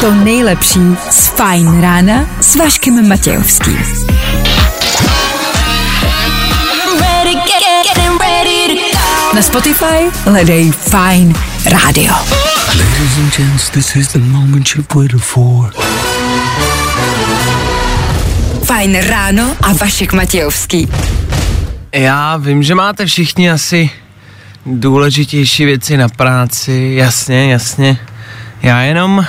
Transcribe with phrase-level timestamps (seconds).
[0.00, 0.80] to nejlepší
[1.10, 3.78] z Fajn rána s Vaškem Matějovským.
[7.00, 9.34] Ready, get, getting ready to go.
[9.34, 11.34] Na Spotify hledej Fajn
[11.64, 12.12] rádio.
[12.68, 15.72] Ladies and gents, this is the moment you've waited for.
[18.64, 20.88] Fajn ráno a Vašek Matějovský.
[21.92, 23.90] Já vím, že máte všichni asi
[24.68, 27.98] důležitější věci na práci, jasně, jasně.
[28.62, 29.26] Já jenom...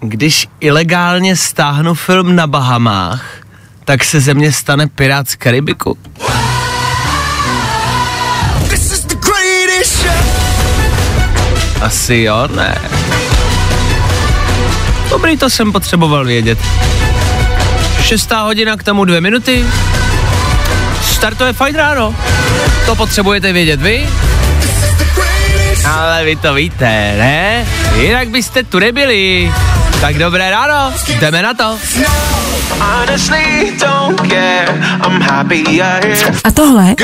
[0.00, 3.24] Když ilegálně stáhnu film na Bahamách,
[3.84, 5.98] tak se ze mě stane pirát z Karibiku.
[11.80, 12.78] Asi jo, ne.
[15.10, 16.58] Dobrý, to jsem potřeboval vědět.
[18.02, 19.64] Šestá hodina k tomu dvě minuty.
[21.16, 22.14] Startuje fajn ráno.
[22.86, 24.08] To potřebujete vědět vy.
[25.88, 27.66] Ale vy to víte, ne?
[27.94, 29.52] Jinak byste tu nebyli.
[30.00, 31.78] Tak dobré ráno, jdeme na to.
[36.44, 36.94] A tohle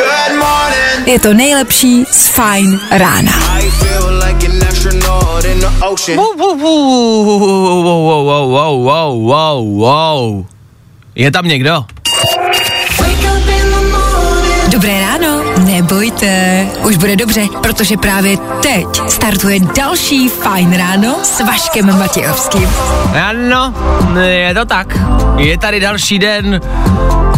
[1.07, 3.33] je to nejlepší z Fajn rána.
[3.59, 4.43] I feel like
[16.13, 22.69] nebojte, už bude dobře, protože právě teď startuje další Fajn ráno s Vaškem Matějovským.
[23.29, 23.75] Ano,
[24.21, 24.99] je to tak.
[25.37, 26.61] Je tady další den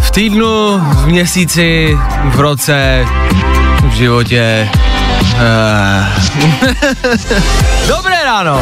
[0.01, 3.07] v týdnu, v měsíci, v roce,
[3.83, 4.69] v životě.
[5.39, 6.07] Eh.
[7.89, 8.61] Dobré ráno.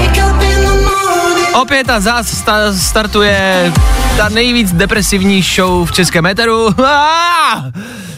[1.52, 3.72] Opět a zás sta- startuje
[4.16, 6.68] ta nejvíc depresivní show v českém éteru.
[6.84, 7.64] Ah!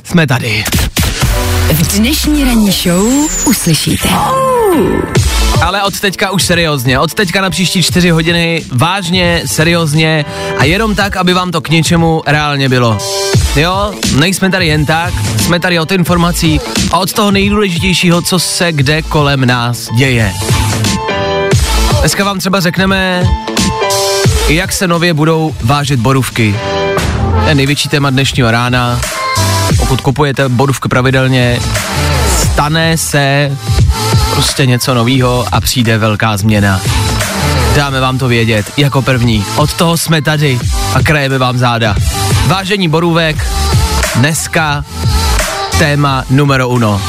[0.04, 0.64] Jsme tady.
[1.72, 3.06] V dnešní ranní show
[3.46, 4.08] uslyšíte.
[5.62, 6.98] Ale od teďka už seriózně.
[6.98, 10.24] Od teďka na příští čtyři hodiny vážně, seriózně
[10.58, 12.98] a jenom tak, aby vám to k něčemu reálně bylo.
[13.56, 16.60] Jo, nejsme tady jen tak, jsme tady od informací
[16.92, 20.32] a od toho nejdůležitějšího, co se kde kolem nás děje.
[22.00, 23.24] Dneska vám třeba řekneme,
[24.48, 26.56] jak se nově budou vážet borůvky.
[27.42, 29.00] To je největší téma dnešního rána.
[29.76, 31.60] Pokud kupujete borůvky pravidelně,
[32.38, 33.52] stane se
[34.30, 36.80] prostě něco novýho a přijde velká změna.
[37.76, 39.44] Dáme vám to vědět jako první.
[39.56, 40.58] Od toho jsme tady
[40.94, 41.96] a krajeme vám záda.
[42.46, 43.46] Vážení borůvek,
[44.16, 44.84] dneska
[45.78, 47.00] téma numero uno.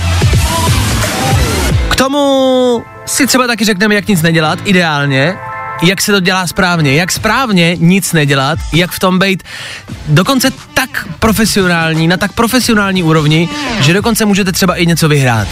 [1.90, 5.38] K tomu si třeba taky řekneme, jak nic nedělat, ideálně,
[5.84, 9.44] jak se to dělá správně, jak správně nic nedělat, jak v tom být
[10.08, 13.50] dokonce tak profesionální, na tak profesionální úrovni,
[13.80, 15.48] že dokonce můžete třeba i něco vyhrát.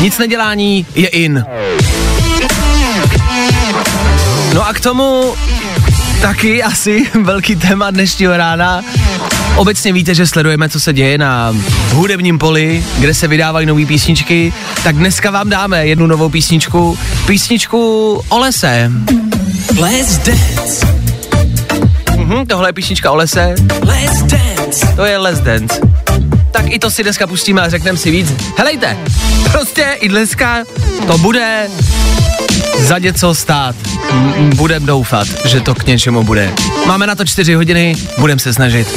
[0.00, 1.44] Nic nedělání je in.
[4.54, 5.34] No a k tomu
[6.20, 8.82] taky asi velký téma dnešního rána.
[9.56, 11.56] Obecně víte, že sledujeme, co se děje na
[11.92, 18.12] hudebním poli, kde se vydávají nové písničky, tak dneska vám dáme jednu novou písničku, písničku
[18.28, 18.92] o lese.
[19.76, 20.86] Let's dance,
[22.16, 24.86] Mhm, tohle je písnička o lese, let's dance.
[24.96, 25.80] to je Les Dance.
[26.50, 28.32] Tak i to si dneska pustíme a řekneme si víc.
[28.58, 28.96] Helejte,
[29.52, 30.64] prostě i dneska
[31.06, 31.68] to bude
[32.78, 33.76] za něco stát.
[34.54, 36.52] Budem doufat, že to k něčemu bude.
[36.86, 38.88] Máme na to čtyři hodiny, budem se snažit.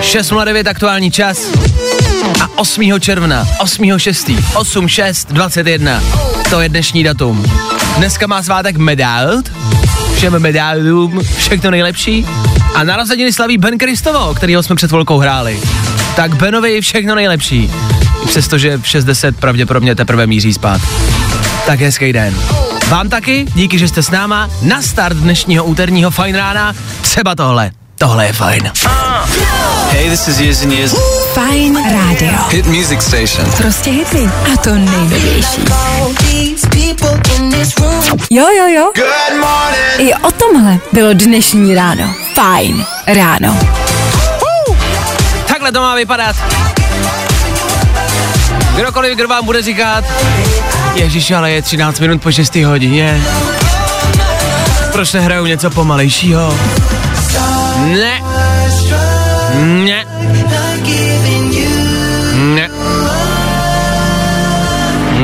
[0.00, 1.38] 6.09 aktuální čas
[2.40, 3.00] a 8.
[3.00, 4.36] června, 8.6.
[4.54, 6.00] 8.6.21.
[6.50, 7.44] To je dnešní datum.
[7.96, 9.52] Dneska má svátek Medalt,
[10.20, 12.26] všem medálům všechno nejlepší.
[12.74, 15.60] A narozeniny slaví Ben Kristovo, kterýho jsme před chvilkou hráli.
[16.16, 17.70] Tak Benovi všechno nejlepší.
[18.24, 20.80] I přestože v 60 pravděpodobně teprve míří spát.
[21.66, 22.34] Tak hezký den.
[22.88, 24.50] Vám taky, díky, že jste s náma.
[24.62, 26.74] Na start dnešního úterního fajn rána.
[27.02, 27.70] Třeba tohle.
[27.98, 28.72] Tohle je fajn.
[29.90, 30.94] Hey, this is Years and Years.
[31.34, 32.38] Fajn rádio.
[32.48, 33.50] Hit music station.
[33.56, 34.30] Prostě hity.
[34.54, 35.60] A to nejnovější.
[38.30, 38.92] Jo, jo, jo.
[38.96, 39.98] Good morning.
[39.98, 42.14] I o tomhle bylo dnešní ráno.
[42.34, 43.58] Fajn ráno.
[45.48, 46.36] Takhle to má vypadat.
[48.76, 50.04] Kdokoliv, kdo vám bude říkat,
[50.94, 53.22] Ježíš, ale je 13 minut po 6 hodině.
[54.92, 56.58] Proč nehrajou něco pomalejšího?
[57.80, 58.22] Ne.
[59.58, 60.09] Ne.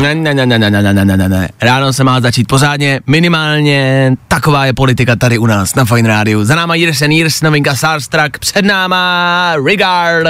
[0.02, 1.48] Ne, ne, ne, ne, ne, ne, ne, ne, ne, ne.
[1.62, 6.44] Ráno se má začít pořádně, minimálně taková je politika tady u nás na Fine Rádiu.
[6.44, 10.28] Za náma Years and Years, novinka Starstruck, před náma Regard.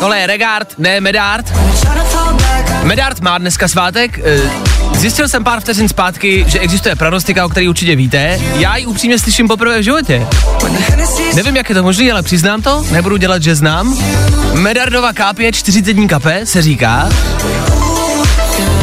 [0.00, 1.52] Tohle je Regard, ne Medard.
[2.86, 4.20] Medard má dneska svátek.
[4.24, 4.40] eh,
[4.94, 8.40] Zjistil jsem pár vteřin zpátky, že existuje pranostika, o který určitě víte.
[8.58, 10.26] Já ji upřímně slyším poprvé v životě.
[11.34, 13.98] Nevím, jak je to možné, ale přiznám to, nebudu dělat, že znám.
[14.52, 17.08] Medardova kápě 40 dní kape se říká.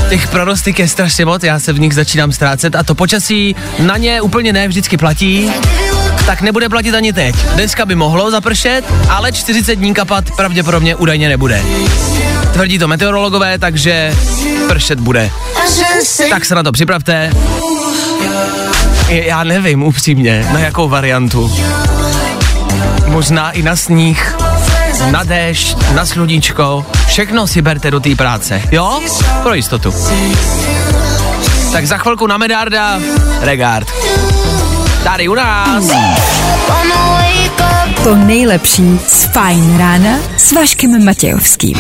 [0.09, 3.97] Těch pranostik je strašně moc, já se v nich začínám ztrácet a to počasí na
[3.97, 5.51] ně úplně ne vždycky platí
[6.25, 7.35] tak nebude platit ani teď.
[7.35, 11.61] Dneska by mohlo zapršet, ale 40 dní kapat pravděpodobně údajně nebude.
[12.53, 14.15] Tvrdí to meteorologové, takže
[14.67, 15.31] pršet bude.
[16.29, 17.31] Tak se na to připravte.
[19.07, 21.55] Já nevím upřímně, na jakou variantu.
[23.05, 24.35] Možná i na sníh,
[25.11, 26.85] na déšť, na sluníčko.
[27.07, 29.01] Všechno si berte do té práce, jo?
[29.43, 29.93] Pro jistotu.
[31.71, 32.99] Tak za chvilku na Medarda,
[33.41, 33.87] Regard.
[35.03, 35.85] Tady u nás.
[38.03, 41.77] To nejlepší z Fajn rána s Vaškem Matějovským.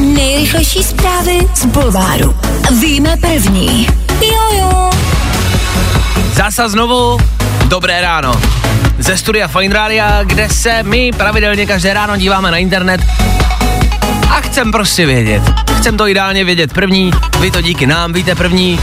[0.00, 2.36] Nejrychlejší zprávy z Bulváru.
[2.80, 3.86] Víme první.
[4.20, 4.90] Jojo.
[6.32, 7.18] Zasa znovu
[7.68, 8.40] dobré ráno.
[8.98, 13.00] Ze studia Fine Radio, kde se my pravidelně každé ráno díváme na internet
[14.30, 15.42] a chcem prostě vědět.
[15.78, 17.10] Chcem to ideálně vědět první,
[17.40, 18.80] vy to díky nám víte první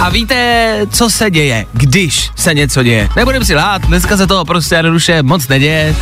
[0.00, 3.08] a víte, co se děje, když se něco děje.
[3.16, 5.96] Nebudem si lhát, dneska se toho prostě jednoduše moc neděje.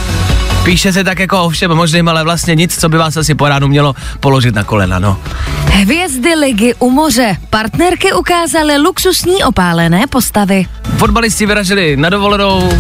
[0.65, 3.49] Píše se tak jako o všem možným, ale vlastně nic, co by vás asi po
[3.49, 5.19] ránu mělo položit na kolena, no.
[5.67, 7.37] Hvězdy ligy u moře.
[7.51, 10.67] Partnerky ukázaly luxusní opálené postavy.
[10.97, 12.73] Fotbalisti vyražili na dovolenou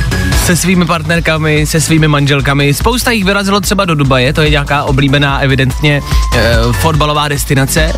[0.44, 2.74] se svými partnerkami, se svými manželkami.
[2.74, 6.02] Spousta jich vyrazilo třeba do Dubaje, to je nějaká oblíbená evidentně
[6.36, 7.92] e, fotbalová destinace.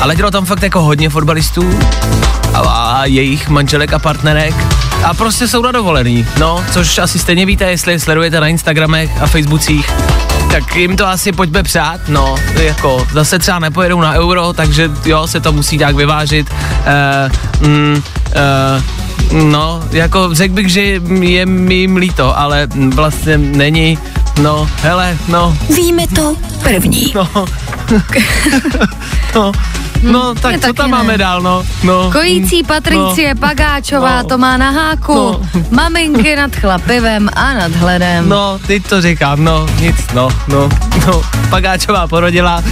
[0.00, 1.78] Ale dělo tam fakt jako hodně fotbalistů
[2.54, 4.54] a, a jejich manželek a partnerek.
[5.04, 9.22] A prostě jsou na dovolený, no, což asi stejně víte, jestli je sledujete na Instagramech
[9.22, 9.90] a Facebookích,
[10.50, 15.26] tak jim to asi pojďme přát, no, jako zase třeba nepojedou na euro, takže jo,
[15.26, 16.50] se to musí nějak vyvážit.
[17.60, 18.02] Uh, mm,
[18.36, 20.80] uh, No, jako řekl bych, že
[21.20, 23.98] je mi líto, ale vlastně není.
[24.42, 27.12] No, hele, no, Víme to první.
[27.14, 27.28] no.
[29.34, 29.52] no,
[30.02, 30.96] no, tak co tam ne.
[30.96, 31.64] máme dál, no?
[31.82, 35.14] no Kojící Patricie no, Pagáčová no, to má na háku.
[35.14, 35.40] no.
[35.70, 38.28] Maminky nad chlapivem a nad hledem.
[38.28, 40.68] No, teď to říkám, no, nic, no, no,
[41.06, 42.62] no, Pagáčová porodila.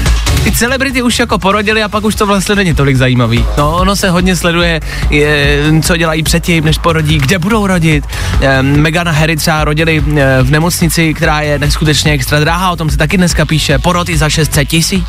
[0.44, 3.44] Ty celebrity už jako porodili a pak už to vlastně není tolik zajímavý.
[3.58, 4.81] No, ono se hodně sleduje,
[5.11, 8.05] je, co dělají předtím, než porodí, kde budou rodit.
[8.40, 12.90] E, Megana Harry třeba rodili e, v nemocnici, která je neskutečně extra drahá, o tom
[12.90, 15.06] se taky dneska píše, porod i za 600 tisíc.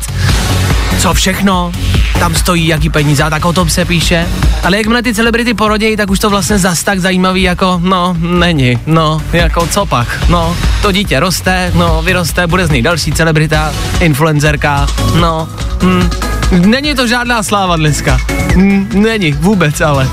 [0.98, 1.72] Co všechno?
[2.18, 4.26] Tam stojí, jaký peníze, a tak o tom se píše.
[4.64, 8.78] Ale jakmile ty celebrity porodějí, tak už to vlastně zas tak zajímavý jako, no, není,
[8.86, 13.72] no, jako co pak, no, to dítě roste, no, vyroste, bude z něj další celebrita,
[14.00, 14.86] influencerka,
[15.20, 15.48] no,
[15.82, 16.10] hm,
[16.50, 18.18] není to žádná sláva dneska,
[18.56, 20.08] hm, není, vůbec ale.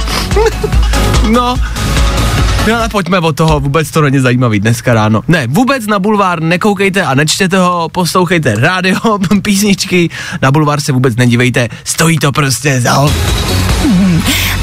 [1.30, 1.56] no,
[2.68, 5.22] No ale pojďme od toho, vůbec to není zajímavý dneska ráno.
[5.28, 8.98] Ne, vůbec na bulvár nekoukejte a nečtěte ho, poslouchejte rádio,
[9.42, 10.10] písničky,
[10.42, 13.12] na bulvár se vůbec nedívejte, stojí to prostě za ho.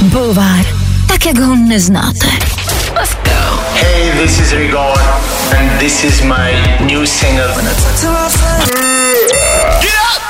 [0.02, 0.66] Bulvár.
[1.08, 2.28] Tak, jak ho neznáte.
[3.74, 5.00] Hey, this is Rigor,
[5.58, 6.54] and this is my
[6.86, 7.54] new single.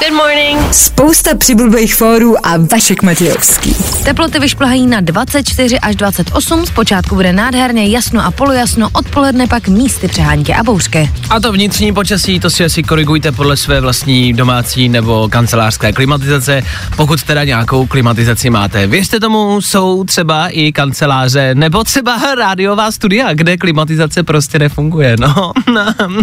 [0.08, 0.74] Good morning.
[0.74, 3.76] Spousta přibulbých fórů a Vašek Matějovský.
[4.06, 10.08] Teploty vyšplhají na 24 až 28, zpočátku bude nádherně jasno a polojasno, odpoledne pak místy
[10.08, 11.12] přehánky a bouřky.
[11.30, 16.64] A to vnitřní počasí, to si asi korigujte podle své vlastní domácí nebo kancelářské klimatizace,
[16.96, 18.88] pokud teda nějakou klimatizaci máte.
[18.88, 25.54] Věřte tomu, jsou třeba i kanceláře nebo třeba rádiová studia, kde klimatizace prostě nefunguje, no.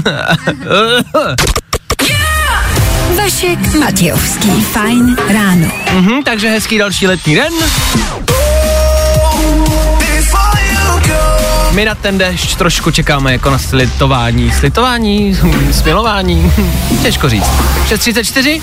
[3.16, 4.50] Vašek Matějovský.
[4.50, 5.68] Fajn ráno.
[5.92, 7.52] mhm, takže hezký další letní den.
[11.70, 14.52] My na ten dešť trošku čekáme jako na slitování.
[14.52, 15.38] Slitování?
[15.72, 16.52] Smilování?
[17.02, 17.46] Těžko říct.
[17.88, 18.62] 6.34?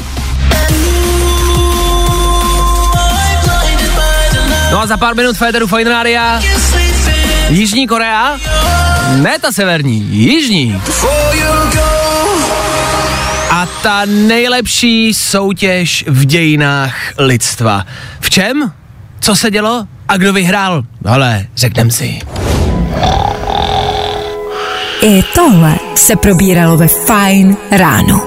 [4.72, 6.42] No a za pár minut Federu Fine.
[7.50, 8.38] Jižní Korea?
[9.16, 10.82] Ne ta severní, jižní.
[13.84, 17.86] Ta nejlepší soutěž v dějinách lidstva.
[18.20, 18.72] V čem?
[19.20, 19.88] Co se dělo?
[20.08, 20.84] A kdo vyhrál?
[21.06, 22.20] Ale řeknem si.
[25.02, 28.22] I tohle se probíralo ve Fajn ráno.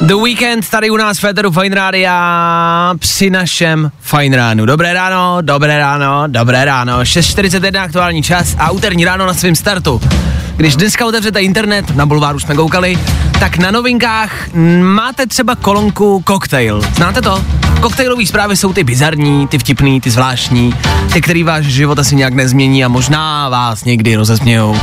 [0.00, 2.10] The Weekend tady u nás Federu Fine Radio
[2.98, 4.66] při našem Fine ránu.
[4.66, 7.00] Dobré ráno, dobré ráno, dobré ráno.
[7.00, 10.00] 6.41 aktuální čas a úterní ráno na svém startu.
[10.56, 12.98] Když dneska otevřete internet, na bulváru jsme koukali,
[13.40, 16.82] tak na novinkách máte třeba kolonku Cocktail.
[16.94, 17.44] Znáte to?
[17.80, 20.74] Koktejlové zprávy jsou ty bizarní, ty vtipný, ty zvláštní,
[21.12, 24.76] ty, který váš život asi nějak nezmění a možná vás někdy rozesmějou.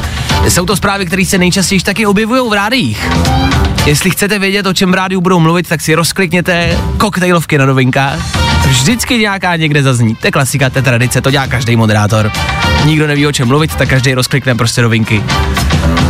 [0.50, 3.10] Jsou to zprávy, které se nejčastěji taky objevují v rádiích.
[3.86, 8.52] Jestli chcete vědět, o čem v rádiu budou mluvit, tak si rozklikněte koktejlovky na novinkách.
[8.67, 10.15] Vždycky nějaká někde zazní.
[10.15, 12.32] To je klasika, to je tradice, to dělá každý moderátor.
[12.86, 15.24] Nikdo neví, o čem mluvit, tak každý rozklikne prostě novinky.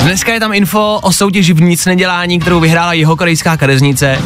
[0.03, 4.17] Dneska je tam info o soutěži v nic nedělání, kterou vyhrála jeho korejská kadeřnice.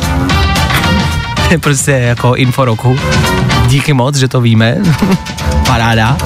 [1.48, 3.00] To je prostě jako info roku.
[3.67, 4.77] Díky moc, že to víme.
[5.67, 6.17] Paráda.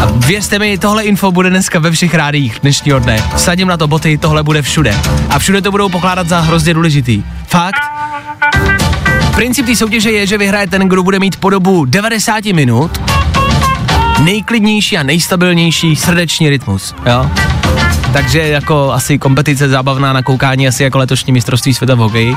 [0.00, 3.22] A věřte mi, tohle info bude dneska ve všech rádích dnešního dne.
[3.36, 4.94] Sadím na to boty, tohle bude všude.
[5.30, 7.22] A všude to budou pokládat za hrozně důležitý.
[7.46, 7.99] Fakt.
[9.40, 13.00] Princip té soutěže je, že vyhraje ten, kdo bude mít po dobu 90 minut
[14.24, 17.30] nejklidnější a nejstabilnější srdeční rytmus, jo?
[18.12, 22.34] Takže jako asi kompetice zábavná na koukání, asi jako letošní mistrovství světa v hokeji.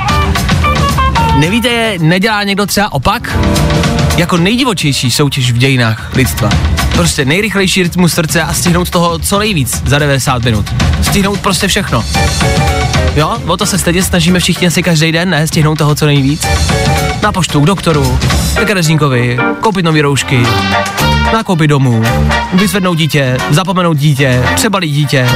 [1.36, 3.38] Nevíte, nedělá někdo třeba opak?
[4.18, 6.50] Jako nejdivočejší soutěž v dějinách lidstva.
[6.96, 10.74] Prostě nejrychlejší rytmus srdce a stihnout toho co nejvíc za 90 minut.
[11.02, 12.04] Stihnout prostě všechno.
[13.16, 15.48] Jo, o to se stejně snažíme všichni asi každý den, ne?
[15.48, 16.46] Stihnout toho co nejvíc.
[17.22, 18.20] Na poštu, k doktoru,
[18.56, 20.44] ke kadeřníkovi, koupit nový roušky,
[21.34, 22.04] nakoupit domů,
[22.54, 25.30] vyzvednout dítě, zapomenout dítě, přebalit dítě.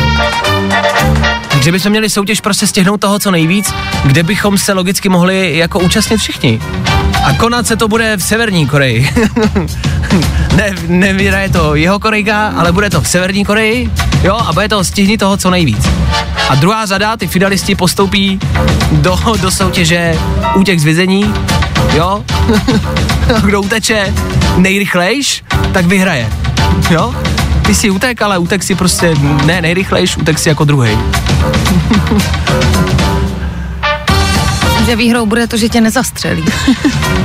[1.49, 3.73] Takže bychom měli soutěž prostě stihnout toho co nejvíc,
[4.05, 6.59] kde bychom se logicky mohli jako účastnit všichni.
[7.27, 9.10] A konat se to bude v Severní Koreji.
[10.55, 13.91] ne, nevyhraje to jeho Korejka, ale bude to v Severní Koreji,
[14.24, 15.89] jo, a bude to stihni toho co nejvíc.
[16.50, 18.39] A druhá řada, ty finalisti postoupí
[18.91, 20.15] do, do soutěže
[20.55, 21.34] útěk z vězení,
[21.93, 22.24] jo,
[23.46, 24.13] kdo uteče
[24.57, 25.43] nejrychlejš,
[25.74, 26.29] tak vyhraje,
[26.89, 27.15] jo.
[27.65, 29.15] Ty si utek, ale utek si prostě
[29.46, 30.91] ne nejrychlejš, utek si jako druhý.
[34.88, 36.46] Že výhrou bude to, že tě nezastřelí.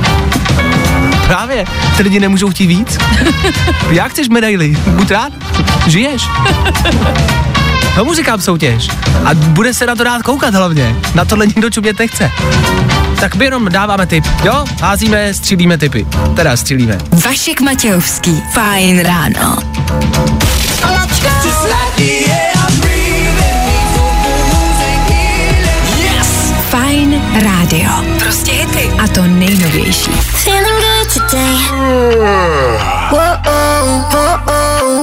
[1.27, 1.65] Právě,
[1.97, 2.97] ty lidi nemůžou chtít víc.
[3.91, 4.77] Jak chceš medaily?
[4.87, 5.33] Buď rád,
[5.87, 6.23] žiješ.
[7.95, 8.87] Tomu říkám soutěž.
[9.25, 10.95] A bude se na to dát koukat hlavně.
[11.15, 12.31] Na tohle nikdo čumět nechce.
[13.19, 14.65] Tak my jenom dáváme tip, jo?
[14.81, 16.07] Házíme, střílíme typy.
[16.35, 16.97] Teda střílíme.
[17.25, 18.43] Vašek Matějovský.
[18.53, 19.57] Fajn ráno.
[20.81, 21.13] Fajn
[27.73, 28.15] rádio.
[28.19, 28.91] Prostě hity.
[29.03, 30.11] A to nejnovější.
[30.11, 31.73] Feeling good today.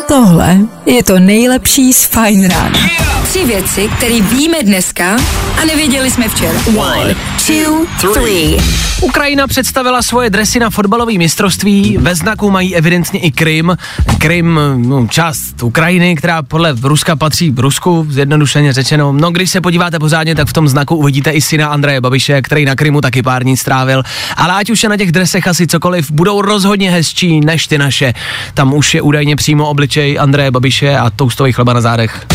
[0.09, 2.79] Tohle je to nejlepší z Fajn rána.
[3.23, 5.17] Tři věci, které víme dneska
[5.63, 6.59] a nevěděli jsme včera.
[6.77, 7.15] One,
[7.47, 8.57] two, three.
[9.03, 13.77] Ukrajina představila svoje dresy na fotbalové mistrovství, ve znaku mají evidentně i Krym.
[14.19, 19.13] Krym, no, část Ukrajiny, která podle Ruska patří Rusku, zjednodušeně řečeno.
[19.13, 22.65] No, když se podíváte pořádně, tak v tom znaku uvidíte i syna Andreje Babiše, který
[22.65, 24.03] na Krymu taky pár dní strávil.
[24.37, 28.13] Ale ať už je na těch dresech asi cokoliv, budou rozhodně hezčí než ty naše.
[28.55, 32.27] Tam už je údajně přímo obličej Andreje Babiše a toustový chleba na zádech.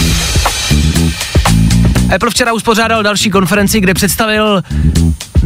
[2.16, 4.62] Apple včera uspořádal další konferenci, kde představil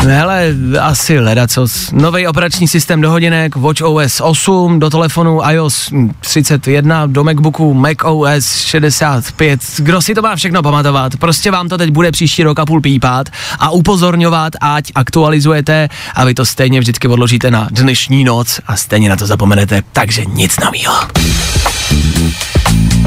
[0.01, 1.91] Hele, asi ledacos.
[1.91, 5.89] Nový operační systém do hodinek, Watch OS 8, do telefonu iOS
[6.19, 9.61] 31, do MacBooku Mac OS 65.
[9.77, 11.17] Kdo si to má všechno pamatovat?
[11.17, 13.29] Prostě vám to teď bude příští rok a půl pípat
[13.59, 19.09] a upozorňovat, ať aktualizujete a vy to stejně vždycky odložíte na dnešní noc a stejně
[19.09, 20.93] na to zapomenete, takže nic novýho.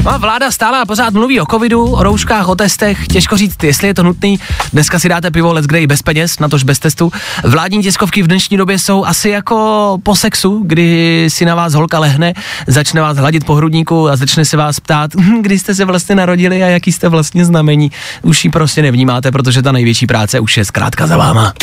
[0.03, 3.63] No a vláda stále a pořád mluví o covidu, o rouškách, o testech, těžko říct,
[3.63, 4.39] jestli je to nutný.
[4.73, 7.11] Dneska si dáte pivo let's i bez peněz, natož bez testu.
[7.43, 11.99] Vládní tiskovky v dnešní době jsou asi jako po sexu, kdy si na vás holka
[11.99, 12.33] lehne,
[12.67, 16.15] začne vás hladit po hrudníku a začne se vás ptát, "Hm, kdy jste se vlastně
[16.15, 17.91] narodili a jaký jste vlastně znamení.
[18.21, 21.53] Už ji prostě nevnímáte, protože ta největší práce už je zkrátka za váma.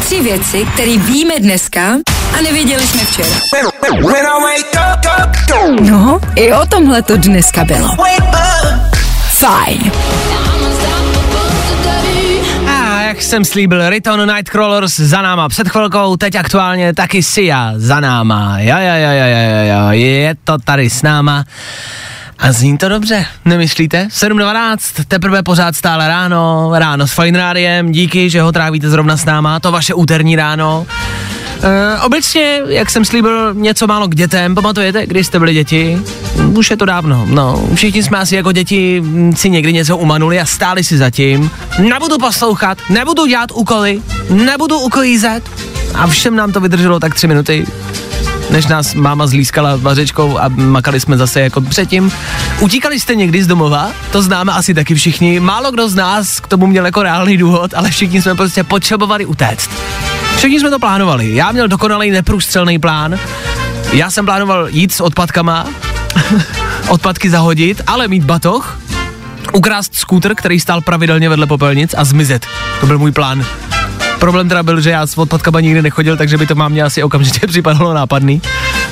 [0.00, 1.82] Tři věci, které víme dneska
[2.38, 3.28] a nevěděli jsme včera.
[5.80, 7.88] No, i o tomhle to dneska bylo.
[9.30, 9.92] Fajn.
[12.68, 18.00] A jak jsem slíbil, Riton Nightcrawlers za náma před chvilkou, teď aktuálně taky Sia za
[18.00, 18.56] náma.
[18.58, 21.44] Jo, jo, jo, jo, jo, jo, je to tady s náma.
[22.38, 24.08] A zní to dobře, nemyslíte?
[24.10, 29.24] 7.12, teprve pořád stále ráno, ráno s Fine Rádiem, díky, že ho trávíte zrovna s
[29.24, 30.86] náma, to vaše úterní ráno.
[31.62, 35.98] E, obecně, jak jsem slíbil, něco málo k dětem, pamatujete, když jste byli děti?
[36.54, 40.40] Už je to dávno, no, všichni jsme asi jako děti mm, si někdy něco umanuli
[40.40, 41.50] a stáli si zatím.
[41.78, 45.50] Nebudu poslouchat, nebudu dělat úkoly, nebudu uklízet
[45.94, 47.66] a všem nám to vydrželo tak tři minuty.
[48.50, 52.12] než nás máma zlískala vařečkou a makali jsme zase jako předtím.
[52.60, 53.90] Utíkali jste někdy z domova?
[54.12, 55.40] To známe asi taky všichni.
[55.40, 59.26] Málo kdo z nás k tomu měl jako reálný důvod, ale všichni jsme prostě potřebovali
[59.26, 59.70] utéct.
[60.38, 61.34] Všichni jsme to plánovali.
[61.34, 63.18] Já měl dokonalý neprůstřelný plán.
[63.92, 65.66] Já jsem plánoval jít s odpadkama,
[66.88, 68.80] odpadky zahodit, ale mít batoh,
[69.52, 72.46] ukrást skútr, který stál pravidelně vedle popelnic a zmizet.
[72.80, 73.44] To byl můj plán.
[74.18, 77.46] Problém teda byl, že já s odpadkama nikdy nechodil, takže by to mámě asi okamžitě
[77.46, 78.42] připadalo nápadný.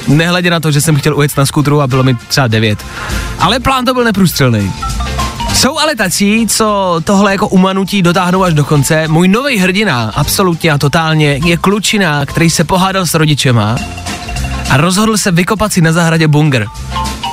[0.09, 2.87] Nehledě na to, že jsem chtěl ujet na skutru a bylo mi třeba 9.
[3.39, 4.73] Ale plán to byl neprůstřelný.
[5.57, 9.09] Jsou ale tací, co tohle jako umanutí dotáhnou až do konce.
[9.09, 13.77] Můj nový hrdina, absolutně a totálně, je klučina, který se pohádal s rodičema
[14.71, 16.67] a rozhodl se vykopat si na zahradě bunger.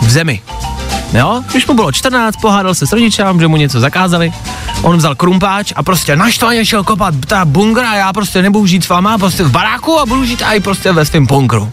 [0.01, 0.41] V zemi.
[1.13, 4.33] Jo, když mu bylo 14, pohádal se s rodičem, že mu něco zakázali.
[4.81, 8.83] On vzal krumpáč a prostě naštvaně šel kopat ta bungra a já prostě nebudu žít
[8.83, 11.71] s váma prostě v baráku a budu žít i prostě ve svém bunkru.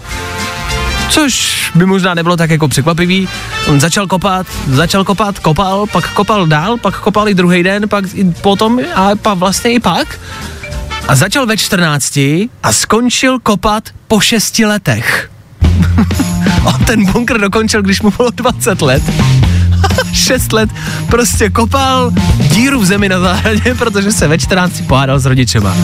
[1.10, 3.28] Což by možná nebylo tak jako překvapivý.
[3.68, 8.04] On začal kopat, začal kopat, kopal, pak kopal dál, pak kopal i druhý den, pak
[8.14, 10.20] i potom a pak vlastně i pak.
[11.08, 12.16] A začal ve 14
[12.62, 15.30] a skončil kopat po 6 letech.
[16.64, 19.02] On ten bunkr dokončil, když mu bylo 20 let.
[20.12, 20.70] 6 let
[21.10, 25.76] prostě kopal díru v zemi na zahradě, protože se ve 14 pohádal s rodičema.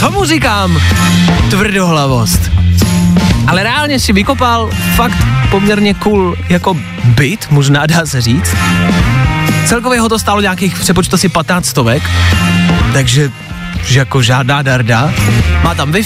[0.00, 0.80] Tomu říkám
[1.50, 2.69] tvrdohlavost.
[3.46, 8.56] Ale reálně si vykopal fakt poměrně cool jako byt, možná dá se říct.
[9.66, 12.02] Celkově ho to stálo nějakých, přepočtu si 15 stovek,
[12.92, 13.30] takže
[13.84, 15.12] že jako žádná darda.
[15.62, 16.02] Má tam wi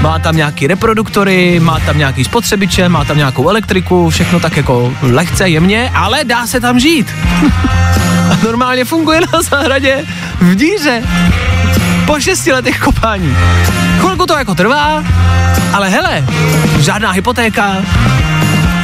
[0.00, 4.94] má tam nějaký reproduktory, má tam nějaký spotřebiče, má tam nějakou elektriku, všechno tak jako
[5.02, 7.14] lehce, jemně, ale dá se tam žít.
[8.30, 10.04] A normálně funguje na zahradě
[10.40, 11.02] v díře.
[12.06, 13.36] Po šesti letech kopání.
[14.22, 15.04] Chvilku to jako trvá,
[15.72, 16.24] ale hele,
[16.78, 17.76] žádná hypotéka,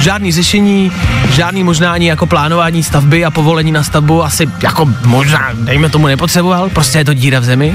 [0.01, 0.93] žádný řešení,
[1.31, 6.07] žádný možná ani jako plánování stavby a povolení na stavbu asi jako možná, dejme tomu,
[6.07, 7.75] nepotřeboval, prostě je to díra v zemi.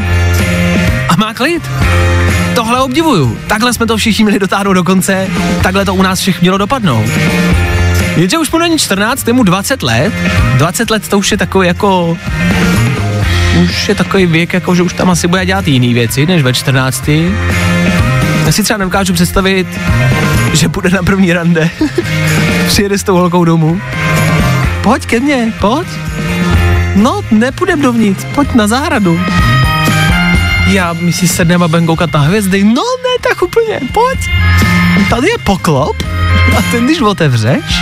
[1.09, 1.69] A má klid.
[2.55, 3.37] Tohle obdivuju.
[3.47, 5.27] Takhle jsme to všichni měli dotáhnout do konce,
[5.61, 7.09] takhle to u nás všech mělo dopadnout.
[8.15, 10.13] Jenže už mu není 14, je mu 20 let.
[10.57, 12.17] 20 let to už je takový jako...
[13.61, 16.53] Už je takový věk, jako že už tam asi bude dělat jiný věci, než ve
[16.53, 17.07] 14.
[18.45, 19.67] Já si třeba nedokážu představit,
[20.53, 21.69] že bude na první rande.
[22.67, 23.81] Přijede s tou holkou domů.
[24.81, 25.87] Pojď ke mně, pojď.
[26.95, 29.19] No, nepůjdem dovnitř, pojď na zahradu.
[30.67, 32.63] Já, my si sedneme a budeme koukat na hvězdy.
[32.63, 34.19] No ne, tak úplně, pojď.
[35.09, 36.03] Tady je poklop
[36.57, 37.81] a ten, když otevřeš,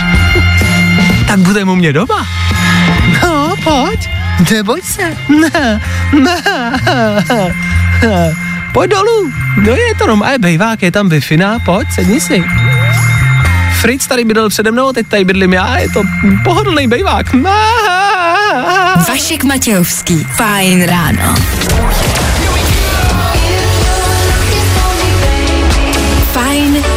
[1.26, 2.26] tak budeme u mě doma.
[3.22, 4.08] No, pojď,
[4.50, 5.16] neboj se.
[8.72, 9.32] Pojď dolů.
[9.56, 11.20] No je to normálně bejvák, je tam wi
[11.64, 12.44] pojď, sedni si.
[13.80, 16.02] Fritz tady bydlel přede mnou, teď tady bydlím já, je to
[16.44, 17.26] pohodlný bejvák.
[19.08, 21.34] Vašek Matějovský, fajn ráno.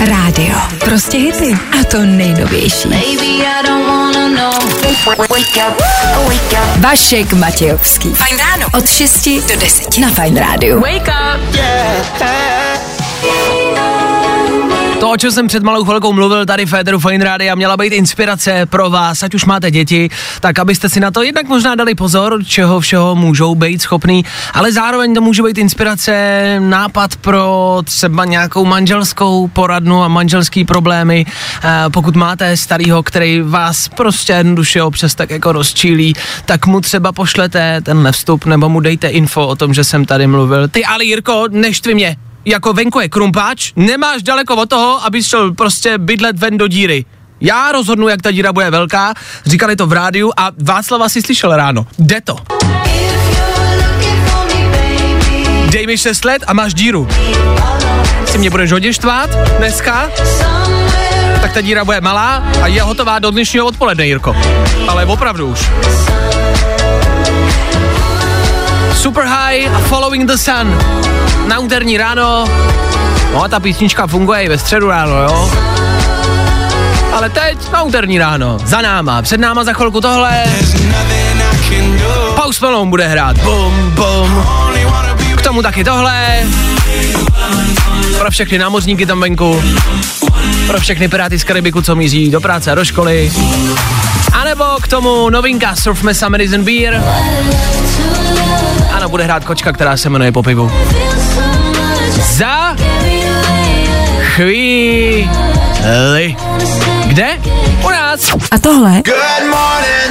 [0.06, 0.56] Rádio.
[0.80, 1.58] Prostě hity.
[1.82, 2.89] A to nejnovější.
[6.80, 8.13] Vašek Matějovský.
[8.13, 8.68] Fajn ráno.
[8.78, 10.80] Od 6 do 10 na Fajn rádiu.
[10.80, 12.64] Wake up.
[15.06, 17.94] To, o čem jsem před malou chvilkou mluvil tady v Féteru Fine a měla být
[17.94, 21.96] inspirace pro vás, ať už máte děti, tak abyste si na to jednak možná dali
[21.96, 28.26] pozor, čeho všeho můžou být schopný, ale zároveň to může být inspirace, nápad pro třeba
[28.26, 31.26] nějakou manželskou poradnu a manželský problémy.
[31.63, 36.13] E, pokud máte starýho, který vás prostě jednoduše občas tak jako rozčílí,
[36.46, 40.28] tak mu třeba pošlete ten vstup nebo mu dejte info o tom, že jsem tady
[40.28, 40.68] mluvil.
[40.68, 45.54] Ty ale Jirko, neštvi mě, jako venku je krumpáč, nemáš daleko od toho, abys šel
[45.54, 47.06] prostě bydlet ven do díry.
[47.42, 49.14] Já rozhodnu, jak ta díra bude velká,
[49.46, 51.88] říkali to v rádiu a Václava si slyšel ráno.
[52.00, 52.38] Jde to.
[55.70, 57.08] Dej mi 6 let a máš díru.
[58.26, 60.10] Si mě budeš hodně štvát dneska,
[61.42, 64.36] tak ta díra bude malá a je hotová do dnešního odpoledne, Jirko.
[64.88, 65.70] Ale opravdu už.
[69.06, 70.78] Super High a Following the Sun.
[71.48, 72.46] Na úterní ráno.
[73.34, 75.52] No a ta písnička funguje i ve středu ráno, jo?
[77.13, 78.58] Ale teď na úterní ráno.
[78.65, 80.44] Za náma, před náma za chvilku tohle.
[82.36, 83.38] Post Malone bude hrát.
[83.38, 84.46] Bum, bum.
[85.36, 86.44] K tomu taky tohle.
[88.18, 89.63] Pro všechny námořníky tam venku.
[90.68, 93.32] Pro všechny piráty z Karibiku, co míří do práce a do školy.
[94.34, 97.04] A nebo k tomu novinka Surf Me Summer and Beer.
[98.96, 100.72] Ano, bude hrát kočka, která se jmenuje po pivu.
[102.32, 102.76] Za
[104.20, 105.28] chvíli.
[107.08, 107.28] Kde?
[107.86, 108.34] U nás.
[108.52, 109.02] A tohle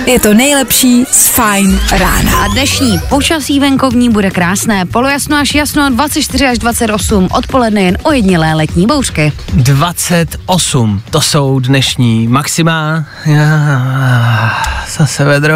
[0.07, 2.45] je to nejlepší z Fajn rána.
[2.45, 4.87] A dnešní počasí venkovní bude krásné.
[4.87, 7.29] Polojasno až jasno 24 až 28.
[7.33, 9.33] Odpoledne jen ojedinělé letní bouřky.
[9.53, 13.05] 28, to jsou dnešní maxima.
[13.27, 14.63] Já,
[14.97, 15.55] zase vedro.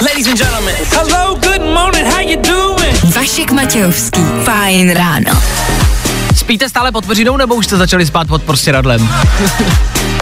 [0.00, 1.19] Ladies and gentlemen, hello,
[3.20, 4.20] Vašek Matějovský.
[4.44, 5.42] Fajn ráno.
[6.36, 9.08] Spíte stále pod peřinou, nebo už jste začali spát pod prostěradlem?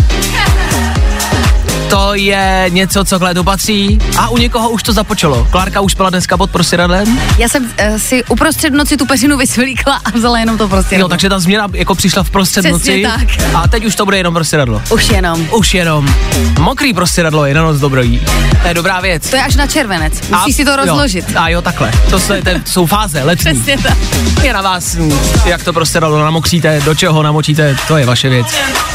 [1.91, 5.47] To je něco, co k létu patří a u někoho už to započalo.
[5.51, 7.21] Klárka už spala dneska pod prostěradlem?
[7.39, 10.97] Já jsem uh, si uprostřed noci tu peřinu vysvlíkla a vzala jenom to prostě.
[10.99, 13.55] Jo, takže ta změna jako přišla v prostřed Přesně noci tak.
[13.55, 14.83] a teď už to bude jenom prostěradlo.
[14.91, 15.49] Už jenom.
[15.53, 16.15] Už jenom.
[16.61, 18.21] Mokrý prostěradlo je na noc dobrý.
[18.63, 19.31] To je dobrá věc.
[19.31, 20.13] To je až na červenec.
[20.31, 21.25] Musíš si to rozložit.
[21.29, 21.35] Jo.
[21.39, 21.93] A jo, takhle.
[22.11, 23.55] To, se, to jsou fáze letní.
[23.55, 23.97] Přesně tak.
[24.43, 24.97] Je na vás,
[25.45, 28.47] jak to prostě dalo, namokříte, do čeho namočíte, to je vaše věc.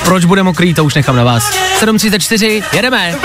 [0.04, 1.52] Proč bude mokrý, to už nechám na vás.
[1.82, 3.16] 7.34, jedeme.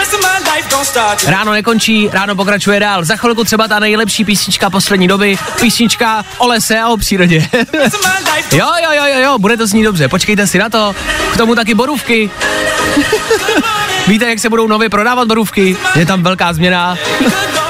[1.27, 3.05] Ráno nekončí, ráno pokračuje dál.
[3.05, 7.49] Za chvilku třeba ta nejlepší písnička poslední doby, písnička o lese a o přírodě.
[8.53, 10.95] Jo, jo, jo, jo, jo, bude to znít dobře, počkejte si na to.
[11.33, 12.31] K tomu taky borůvky.
[14.07, 15.77] Víte, jak se budou nově prodávat borůvky?
[15.95, 16.97] Je tam velká změna.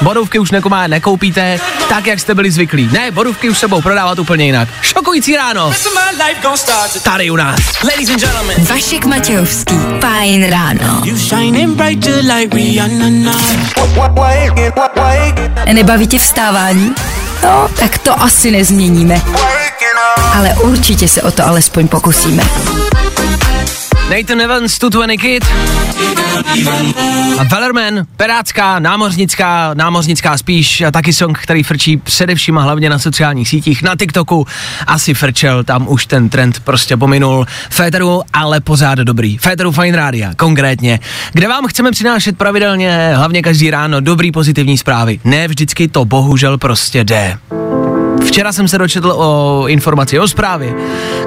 [0.01, 1.59] Borůvky už nekomá, nekoupíte
[1.89, 2.89] tak, jak jste byli zvyklí.
[2.91, 4.69] Ne, borůvky už se budou prodávat úplně jinak.
[4.81, 5.73] Šokující ráno.
[7.03, 7.59] Tady u nás.
[7.83, 9.75] Ladies and gentlemen, Vašek Matějovský.
[10.01, 11.01] Fajn ráno.
[15.73, 16.95] Nebaví tě vstávání?
[17.43, 19.21] No, tak to asi nezměníme.
[20.35, 22.43] Ale určitě se o to alespoň pokusíme.
[24.09, 25.45] Nathan Evans, tu 20 Kid.
[27.39, 32.99] A Wellerman, perácká, námořnická, námořnická spíš, a taky song, který frčí především a hlavně na
[32.99, 34.47] sociálních sítích, na TikToku.
[34.87, 37.45] Asi frčel, tam už ten trend prostě pominul.
[37.69, 39.37] Féteru, ale pořád dobrý.
[39.37, 40.99] Féteru Fine Rádia, konkrétně,
[41.33, 45.19] kde vám chceme přinášet pravidelně, hlavně každý ráno, dobrý pozitivní zprávy.
[45.23, 47.37] Ne vždycky to bohužel prostě jde.
[48.25, 50.73] Včera jsem se dočetl o informaci, o zprávě,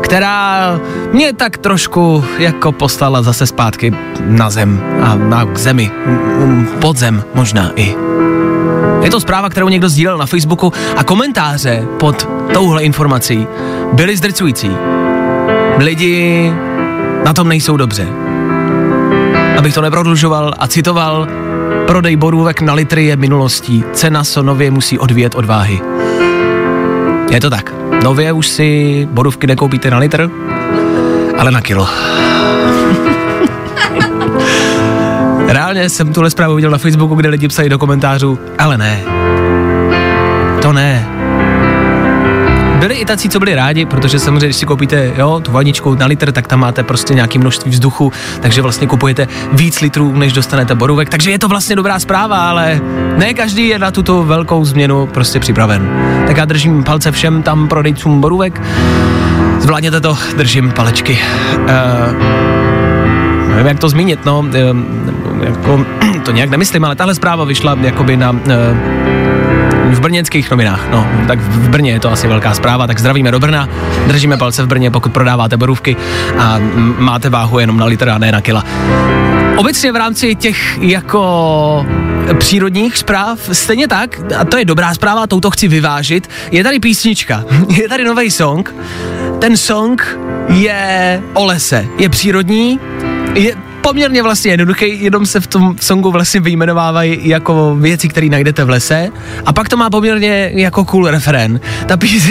[0.01, 0.81] která
[1.13, 5.91] mě tak trošku jako poslala zase zpátky na zem a na k zemi,
[6.81, 7.97] pod zem možná i.
[9.03, 13.47] Je to zpráva, kterou někdo sdílel na Facebooku a komentáře pod touhle informací
[13.93, 14.71] byly zdrcující.
[15.79, 16.53] Lidi
[17.25, 18.09] na tom nejsou dobře.
[19.59, 21.29] Abych to neprodlužoval a citoval,
[21.87, 25.81] prodej borůvek na litry je minulostí, cena se nově musí odvíjet od váhy.
[27.33, 27.75] Je to tak.
[28.05, 30.31] Nově už si borůvky nekoupíte na litr,
[31.39, 31.89] ale na kilo.
[35.47, 39.03] Reálně jsem tuhle zprávu viděl na Facebooku, kde lidi psali do komentářů, ale ne.
[40.63, 41.12] To ne.
[42.83, 46.07] Byli i tací, co byli rádi, protože samozřejmě, když si koupíte jo, tu vaničku na
[46.07, 50.75] litr, tak tam máte prostě nějaké množství vzduchu, takže vlastně kupujete víc litrů, než dostanete
[50.75, 51.11] borůvek.
[51.11, 52.81] Takže je to vlastně dobrá zpráva, ale
[53.17, 55.91] ne každý je na tuto velkou změnu prostě připraven.
[56.27, 58.63] Tak já držím palce všem tam prodejcům borůvek.
[59.59, 61.19] Zvládněte to, držím palečky.
[61.59, 61.69] Uh,
[63.49, 64.61] nevím, jak to zmínit, no, eh,
[65.45, 65.87] jako,
[66.25, 69.02] to nějak nemyslím, ale tahle zpráva vyšla jakoby na eh,
[69.91, 73.41] v brněnských novinách, no, tak v Brně je to asi velká zpráva, tak zdravíme do
[73.41, 73.69] Brna,
[74.07, 75.97] držíme palce v Brně, pokud prodáváte borůvky
[76.39, 76.59] a
[76.99, 78.65] máte váhu jenom na litr a ne na kila.
[79.57, 81.87] Obecně v rámci těch jako
[82.39, 87.45] přírodních zpráv, stejně tak, a to je dobrá zpráva, touto chci vyvážit, je tady písnička,
[87.69, 88.75] je tady nový song,
[89.39, 90.19] ten song
[90.49, 92.81] je o lese, je přírodní,
[93.35, 98.65] je poměrně vlastně jednoduchý, jenom se v tom songu vlastně vyjmenovávají jako věci, které najdete
[98.65, 99.09] v lese.
[99.47, 101.61] A pak to má poměrně jako cool referen.
[101.87, 102.31] Ta, pís...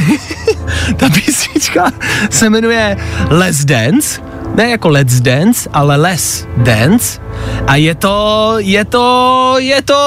[0.98, 1.92] ta písnička
[2.30, 2.98] se jmenuje
[3.30, 4.22] Les Dance,
[4.56, 7.22] ne jako Let's Dance, ale Les Dance.
[7.68, 10.04] A je to, je to, je to,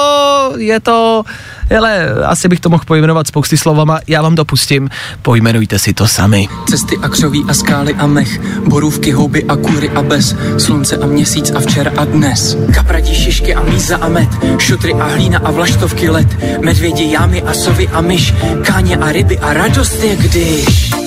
[0.57, 1.23] je to,
[1.69, 4.89] hele, asi bych to mohl pojmenovat spousty slovama, já vám to pustím,
[5.21, 6.47] pojmenujte si to sami.
[6.69, 11.05] Cesty a křoví a skály a mech, borůvky, houby a kůry a bez, slunce a
[11.05, 12.57] měsíc a včera a dnes.
[12.73, 16.27] Kapradí, šišky a míza a med, šutry a hlína a vlaštovky let,
[16.61, 18.33] medvědi, jámy a sovy a myš,
[18.65, 21.04] káně a ryby a radost je když.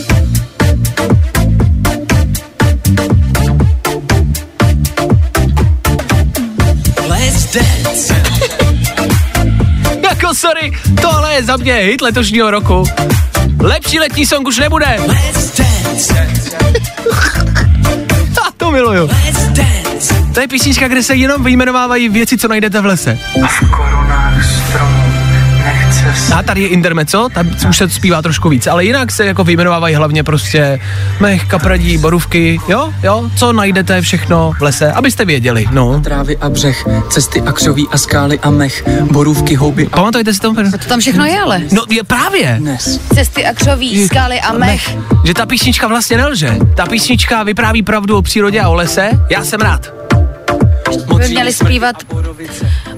[10.39, 10.73] Sorry,
[11.03, 12.85] tohle je za mě hit letošního roku.
[13.61, 14.87] Lepší letní song už nebude.
[18.47, 19.11] A to miluju.
[20.35, 23.19] To je písnička, kde se jenom vyjmenovávají věci, co najdete v lese.
[23.45, 25.28] A v korunách stromů
[26.35, 29.95] A tady je intermezzo, tam už se zpívá trošku víc, ale jinak se jako vyjmenovávají
[29.95, 30.81] hlavně prostě
[31.21, 36.01] mech, kapradí, borůvky, jo, jo, co najdete všechno v lese, abyste věděli, no.
[36.01, 40.41] Trávy a břeh, cesty a křoví a skály a mech, borůvky, houby a Pamatujete si
[40.41, 40.55] to?
[40.55, 41.63] To tam všechno je ale.
[41.73, 43.01] No je právě, dnes.
[43.15, 44.97] Cesty a křoví, skaly a mech.
[45.25, 46.57] že ta písnička vlastně nelže.
[46.77, 50.08] Ta písnička vypráví pravdu o přírodě a o lese, já jsem rád.
[51.17, 51.97] By měli zpívat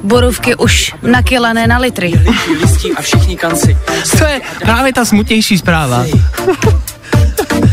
[0.03, 2.07] borůvky už na kila, ne na litry.
[2.07, 3.77] Lidi, listí a všichni kanci.
[4.19, 6.05] To je právě ta smutnější zpráva.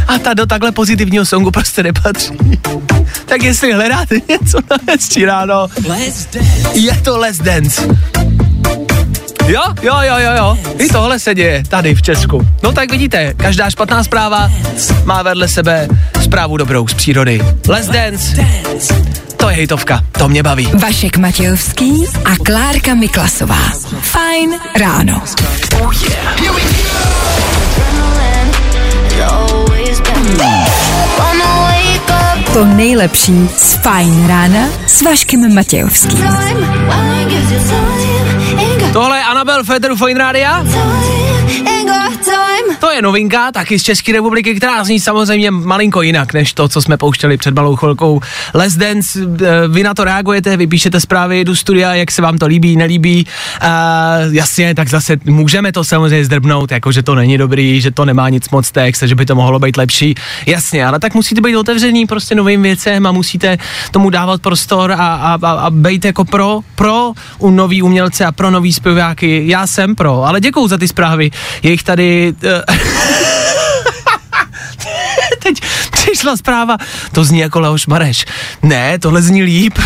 [0.08, 2.38] A ta do takhle pozitivního songu prostě nepatří.
[3.25, 5.67] Tak jestli hledáte něco na hezčí ráno,
[6.73, 7.88] je to Let's Dance.
[9.47, 10.58] Jo, jo, jo, jo, jo.
[10.80, 12.47] I tohle se děje tady v Česku.
[12.63, 14.51] No tak vidíte, každá špatná zpráva
[15.03, 15.88] má vedle sebe
[16.21, 17.41] zprávu dobrou z přírody.
[17.67, 18.36] Let's Dance.
[19.47, 20.69] To je hejtovka, to mě baví.
[20.73, 23.60] Vašek Matějovský a Klárka Miklasová.
[24.01, 25.21] Fajn ráno.
[32.53, 36.25] To nejlepší z Fajn rána s Vaškem Matějovským.
[38.93, 40.63] Tohle je Anabel Federu Fine Rádia.
[42.80, 46.82] To je novinka, taky z České republiky, která zní samozřejmě malinko jinak, než to, co
[46.82, 48.22] jsme pouštěli před malou chvilkou.
[48.54, 52.38] Les Dance, eh, vy na to reagujete, vy píšete zprávy do studia, jak se vám
[52.38, 53.26] to líbí, nelíbí.
[53.63, 58.06] Uh, jasně, tak zase můžeme to samozřejmě zdrbnout, jako že to není dobrý, že to
[58.06, 60.15] nemá nic moc text, že by to mohlo být lepší.
[60.46, 63.58] Jasně, ale tak musíte být otevřený prostě novým věcem a musíte
[63.91, 68.32] tomu dávat prostor a, a, a, a být jako pro, pro u nový umělce a
[68.32, 69.43] pro nový zpěváky.
[69.46, 71.32] Já jsem pro, ale děkuju za ty zprávy.
[71.63, 72.34] Je jich tady...
[72.47, 72.62] Uh,
[75.43, 76.77] Teď přišla zpráva,
[77.12, 78.25] to zní jako Leoš Mareš.
[78.62, 79.79] Ne, tohle zní líp.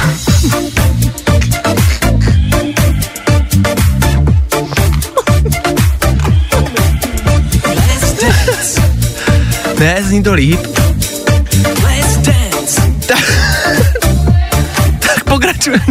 [9.79, 10.59] Ne, zní to líp.
[14.99, 15.85] Tak, pokračujeme.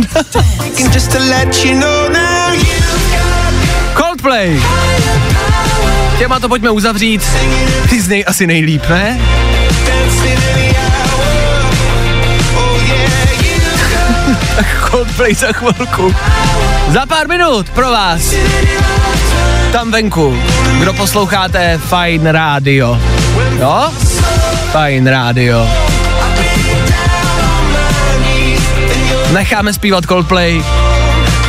[3.97, 4.61] Coldplay.
[6.21, 7.23] Těma to pojďme uzavřít.
[7.89, 9.21] Ty znej asi nejlíp, ne?
[14.57, 16.15] Tak Coldplay za chvilku.
[16.89, 18.35] Za pár minut pro vás.
[19.73, 20.39] Tam venku,
[20.79, 22.99] kdo posloucháte Fine Radio.
[23.59, 23.93] Jo?
[24.73, 25.69] Fine Radio.
[29.33, 30.63] Necháme zpívat Coldplay.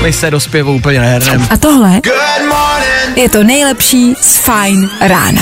[0.01, 1.47] My se do zpěvu úplně nehrneme.
[1.49, 2.70] A tohle good morning.
[3.15, 5.41] Je to nejlepší z Fajn rána.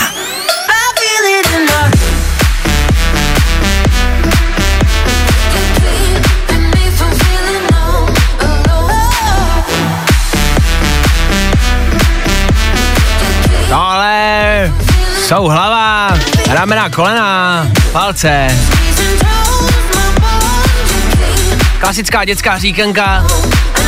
[13.70, 14.74] Tohle
[15.28, 18.48] jsou hlava, ramena, kolena, palce.
[21.80, 23.28] Klasická dětská říkenka,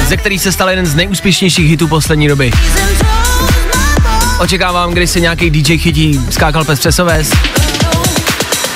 [0.08, 2.52] ze který se stal jeden z nejúspěšnějších hitů poslední doby.
[4.42, 7.32] Očekávám, kdy si nějaký DJ chytí, skákal pes přes oves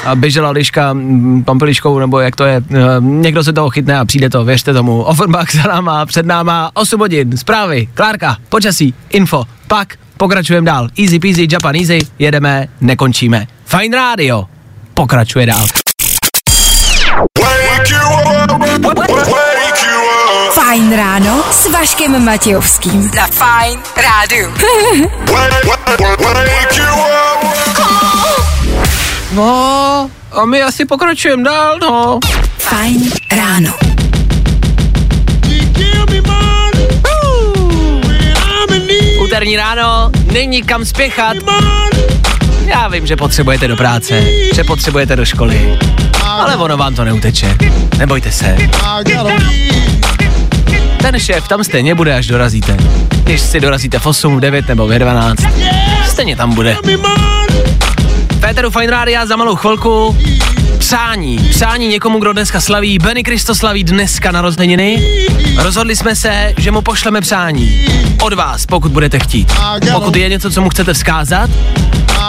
[0.05, 0.97] a běžela liška
[1.45, 2.61] pampeliškou, nebo jak to je,
[2.99, 5.01] někdo se toho chytne a přijde to, věřte tomu.
[5.01, 10.89] Offenbach za náma, před náma 8 hodin, zprávy, Klárka, počasí, info, pak pokračujeme dál.
[10.99, 13.47] Easy peasy, Japan easy, jedeme, nekončíme.
[13.65, 14.45] Fine Radio,
[14.93, 15.65] pokračuje dál.
[17.39, 19.34] Wake you up.
[20.75, 23.11] Fajn ráno s Vaškem Matějovským.
[23.15, 24.53] Na Fajn rádu.
[29.31, 32.19] No, a my asi pokračujeme dál, no.
[32.57, 33.73] Fajn ráno.
[39.23, 41.37] Úterní ráno, není kam spěchat.
[42.65, 44.23] Já vím, že potřebujete do práce,
[44.55, 45.79] že potřebujete do školy,
[46.23, 47.57] ale ono vám to neuteče.
[47.97, 48.57] Nebojte se.
[51.05, 52.77] Ten šéf tam stejně bude, až dorazíte.
[53.23, 55.39] Když si dorazíte v 8, v 9 nebo v 12,
[56.07, 56.77] stejně tam bude.
[58.39, 60.17] Péteru Fine Rádia za malou chvilku.
[60.77, 62.99] Přání, přání někomu, kdo dneska slaví.
[62.99, 65.03] Benny Kristo slaví dneska narozeniny.
[65.57, 67.85] Rozhodli jsme se, že mu pošleme přání.
[68.21, 69.53] Od vás, pokud budete chtít.
[69.93, 71.49] Pokud je něco, co mu chcete vzkázat,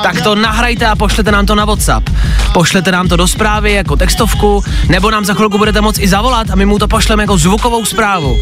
[0.03, 2.11] tak to nahrajte a pošlete nám to na WhatsApp.
[2.53, 6.51] Pošlete nám to do zprávy jako textovku, nebo nám za chvilku budete moct i zavolat
[6.51, 8.37] a my mu to pošleme jako zvukovou zprávu.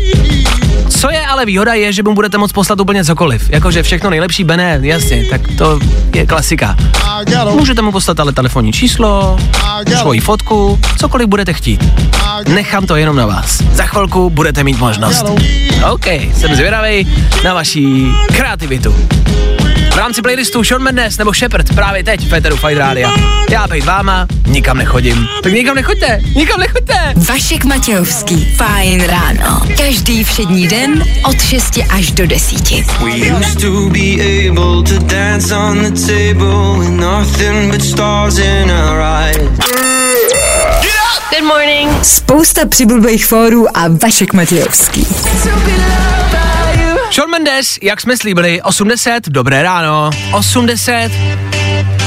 [0.89, 3.51] Co je ale výhoda je, že mu budete moct poslat úplně cokoliv.
[3.51, 5.79] Jakože všechno nejlepší, Bené, jasně, tak to
[6.15, 6.77] je klasika.
[7.51, 9.39] Můžete mu poslat ale telefonní číslo,
[9.97, 11.85] svoji fotku, cokoliv budete chtít.
[12.49, 13.63] Nechám to jenom na vás.
[13.73, 15.27] Za chvilku budete mít možnost.
[15.93, 17.09] OK, jsem zvědavý
[17.45, 18.95] na vaší kreativitu.
[19.95, 23.11] V rámci playlistu Sean Mendes nebo Shepard právě teď v Peteru Fight Radio.
[23.51, 25.29] Já bejt váma, nikam nechodím.
[25.43, 26.95] Tak nikam nechoďte, nikam nechoďte.
[27.17, 28.55] Vašek Matějovský.
[28.57, 29.63] Fajn ráno.
[29.77, 32.71] Každý všední den od 6 až do 10.
[33.05, 38.71] We used to be able to dance on the table with nothing but stars in
[38.71, 39.37] our eyes.
[41.31, 41.91] Good morning.
[42.03, 45.07] Spousta přibulbých fórů a Vašek Matějovský.
[47.15, 51.11] Sean Mendes, jak jsme slíbili, 80, dobré ráno, 80,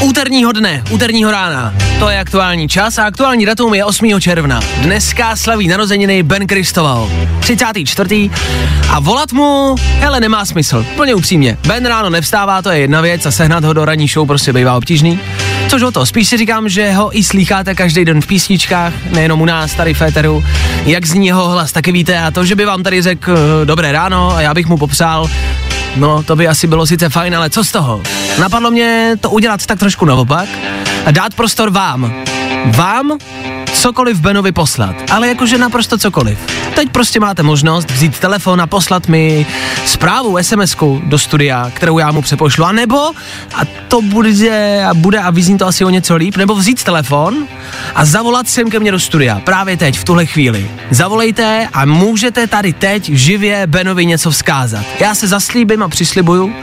[0.02, 1.74] úterního dne, úterního rána.
[2.00, 4.22] To je aktuální čas a aktuální datum je 8.
[4.22, 4.60] června.
[4.82, 8.30] Dneska slaví narozeniny Ben Kristoval, 34.
[8.90, 11.58] A volat mu, hele, nemá smysl, plně upřímně.
[11.68, 14.78] Ben ráno nevstává, to je jedna věc a sehnat ho do ranní show prostě bývá
[14.78, 15.20] obtížný.
[15.70, 19.42] Což o to, spíš si říkám, že ho i slýcháte každý den v písničkách, nejenom
[19.42, 20.44] u nás tady v Féteru,
[20.86, 24.36] jak zní jeho hlas, taky víte a to, že by vám tady řekl dobré ráno
[24.36, 25.30] a já bych mu popsal,
[25.98, 28.02] no to by asi bylo sice fajn, ale co z toho?
[28.40, 30.50] Napadlo mě to udělat tak trošku naopak
[31.06, 32.14] a dát prostor vám.
[32.66, 33.18] Vám
[33.74, 36.40] cokoliv Benovi poslat, ale jakože naprosto cokoliv.
[36.76, 39.46] Teď prostě máte možnost vzít telefon a poslat mi
[39.86, 43.12] zprávu, sms do studia, kterou já mu přepošlu, a nebo,
[43.56, 47.48] a to bude a, bude a vyzní to asi o něco líp, nebo vzít telefon
[47.96, 50.72] a zavolat sem ke mně do studia, právě teď, v tuhle chvíli.
[50.92, 54.86] Zavolejte a můžete tady teď živě Benovi něco vzkázat.
[55.00, 56.54] Já se zaslíbím a přislibuju,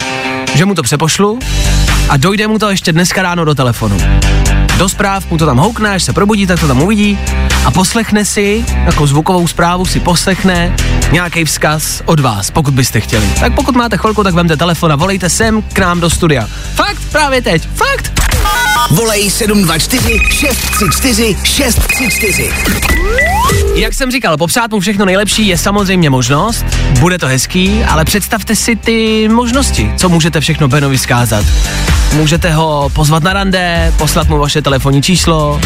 [0.55, 1.39] že mu to přepošlu
[2.09, 3.97] a dojde mu to ještě dneska ráno do telefonu.
[4.79, 7.19] Do zpráv mu to tam houkne, až se probudí, tak to tam uvidí
[7.65, 10.77] a poslechne si, jako zvukovou zprávu si poslechne
[11.13, 13.27] nějaký vzkaz od vás, pokud byste chtěli.
[13.41, 16.49] Tak pokud máte chvilku, tak vemte telefon a volejte sem k nám do studia.
[16.75, 18.31] Fakt, právě teď, fakt.
[18.91, 22.53] Volej 724 634 634.
[23.75, 26.65] Jak jsem říkal, popřát mu všechno nejlepší je samozřejmě možnost,
[27.01, 31.45] bude to hezký, ale představte si ty možnosti, co můžete všechno Benovi zkázat.
[32.13, 35.61] Můžete ho pozvat na rande, poslat mu vaše telefonní číslo, uh,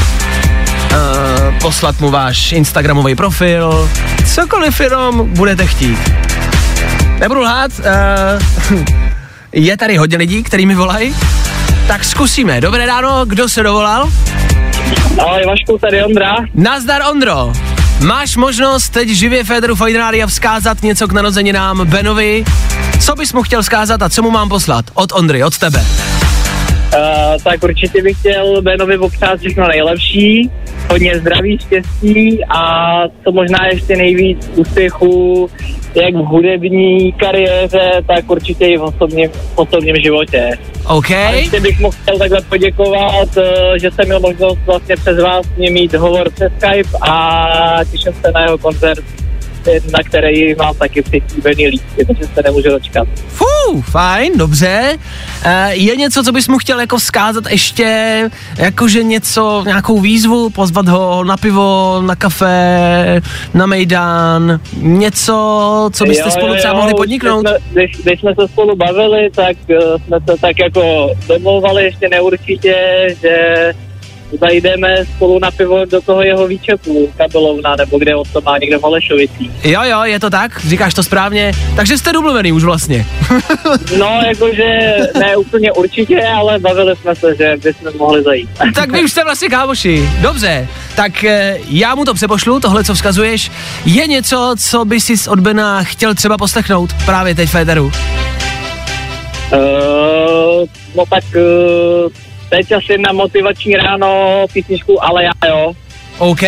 [1.61, 3.91] poslat mu váš Instagramový profil,
[4.35, 5.99] cokoliv jenom budete chtít.
[7.19, 7.71] Nebudu lhát,
[8.71, 8.83] uh,
[9.53, 11.15] je tady hodně lidí, který mi volají,
[11.87, 12.61] tak zkusíme.
[12.61, 14.13] Dobré ráno, kdo se dovolal?
[15.19, 16.37] Ahoj Vašku, tady Ondra.
[16.55, 17.53] Nazdar Ondro.
[18.07, 22.45] Máš možnost teď živě Federu Fajnária vzkázat něco k narozeninám Benovi.
[23.01, 24.85] Co bys mu chtěl vzkázat a co mu mám poslat?
[24.95, 25.81] Od Ondry, od tebe.
[25.81, 30.51] Uh, tak určitě bych chtěl Benovi popřát všechno nejlepší,
[30.91, 35.51] hodně zdraví, štěstí a co možná ještě nejvíc úspěchu
[35.95, 40.51] jak v hudební kariéře, tak určitě i v osobním, v osobním životě.
[40.87, 41.11] OK.
[41.11, 45.47] A ještě bych mu chtěl takhle poděkovat, eh, že jsem měl možnost vlastně přes vás
[45.47, 49.05] s ním mít hovor přes Skype a těším se na jeho koncert,
[49.93, 53.09] na který mám taky přislíbený lístky, takže se nemůžu dočkat.
[53.29, 54.99] Fú, fajn, dobře.
[55.45, 60.89] E, je něco, co bys mu chtěl jako vzkázat ještě, jakože něco, nějakou výzvu, pozvat
[60.89, 63.23] ho na pivo, na kafe,
[63.55, 67.47] na mejdan, něco, co byste spolu třeba mohli podniknout?
[67.47, 69.77] Když jsme, když, když jsme se spolu bavili, tak uh,
[70.07, 72.77] jsme se tak jako domlouvali ještě neurčitě,
[73.23, 73.73] že
[74.41, 78.79] zajdeme spolu na pivo do toho jeho výčepu, kabelovna, nebo kde on to má někde
[78.79, 79.51] v Holešovicích.
[79.65, 83.07] Jo, jo, je to tak, říkáš to správně, takže jste domluvený už vlastně.
[83.99, 88.49] No, jakože ne úplně určitě, ale bavili jsme se, že bychom mohli zajít.
[88.75, 90.09] tak vy už jste vlastně kámoši.
[90.21, 93.51] Dobře, tak eh, já mu to přepošlu, tohle, co vzkazuješ.
[93.85, 97.93] Je něco, co by si od Bena chtěl třeba poslechnout právě teď Federu?
[99.53, 102.13] Uh, no tak uh,
[102.49, 105.73] teď asi na motivační ráno písničku Ale já jo.
[106.19, 106.41] OK,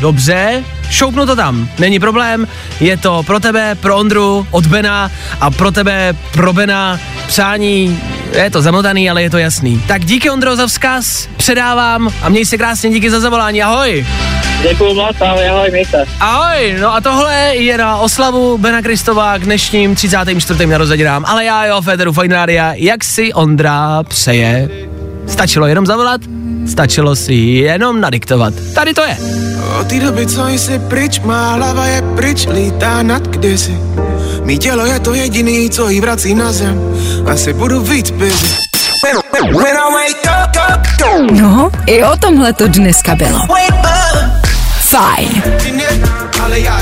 [0.00, 2.48] dobře, šoupnu to tam, není problém,
[2.80, 8.00] je to pro tebe, pro Ondru, od Bena a pro tebe, pro Bena, přání,
[8.32, 9.82] je to zamotaný, ale je to jasný.
[9.88, 14.06] Tak díky Ondro za vzkaz, předávám a měj se krásně, díky za zavolání, ahoj.
[14.68, 16.04] Děkuju moc, ahoj, ahoj, mějte.
[16.20, 20.66] Ahoj, no a tohle je na oslavu Bena Kristova k dnešním 34.
[20.66, 24.68] narozeninám, ale já jo, Federu Fine Rádia, jak si Ondra přeje.
[25.26, 26.20] Stačilo jenom zavolat,
[26.70, 28.54] stačilo si jenom nadiktovat.
[28.74, 29.16] Tady to je.
[29.80, 33.78] Od té doby, co jsi pryč, má hlava je pryč, lítá nad kdysi.
[34.42, 36.80] Mí tělo je to jediný, co jí vrací na zem.
[37.32, 38.56] Asi budu víc busy.
[41.32, 43.38] No, i o tomhle to dneska bylo.
[44.80, 45.42] Fajn.
[46.42, 46.80] Ale já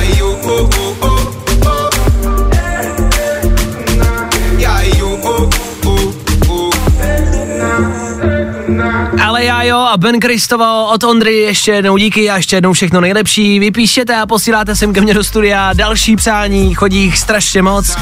[9.42, 9.92] Já ju, oh, oh, oh.
[9.92, 13.00] Ale já jo, a Ben Kristovo od Ondry ještě jednou díky a ještě jednou všechno
[13.00, 13.58] nejlepší.
[13.58, 17.96] Vypíšete a posíláte sem ke mně do studia další přání, chodí jich strašně moc.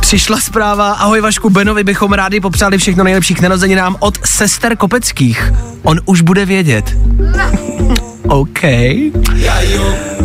[0.00, 5.52] Přišla zpráva, ahoj Vašku Benovi bychom rádi popřáli všechno nejlepší k narozeninám od sester Kopeckých.
[5.82, 6.96] On už bude vědět.
[8.28, 8.60] OK.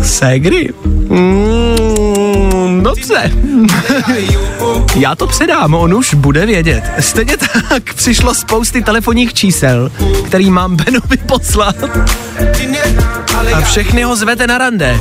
[0.02, 0.74] Segry.
[0.86, 1.89] Mm,
[2.84, 3.32] dobře.
[4.96, 6.84] Já to předám, on už bude vědět.
[7.00, 7.38] Stejně
[7.70, 9.92] tak přišlo spousty telefonních čísel,
[10.26, 11.76] který mám Benovi poslat.
[13.54, 15.00] A všechny ho zvete na rande.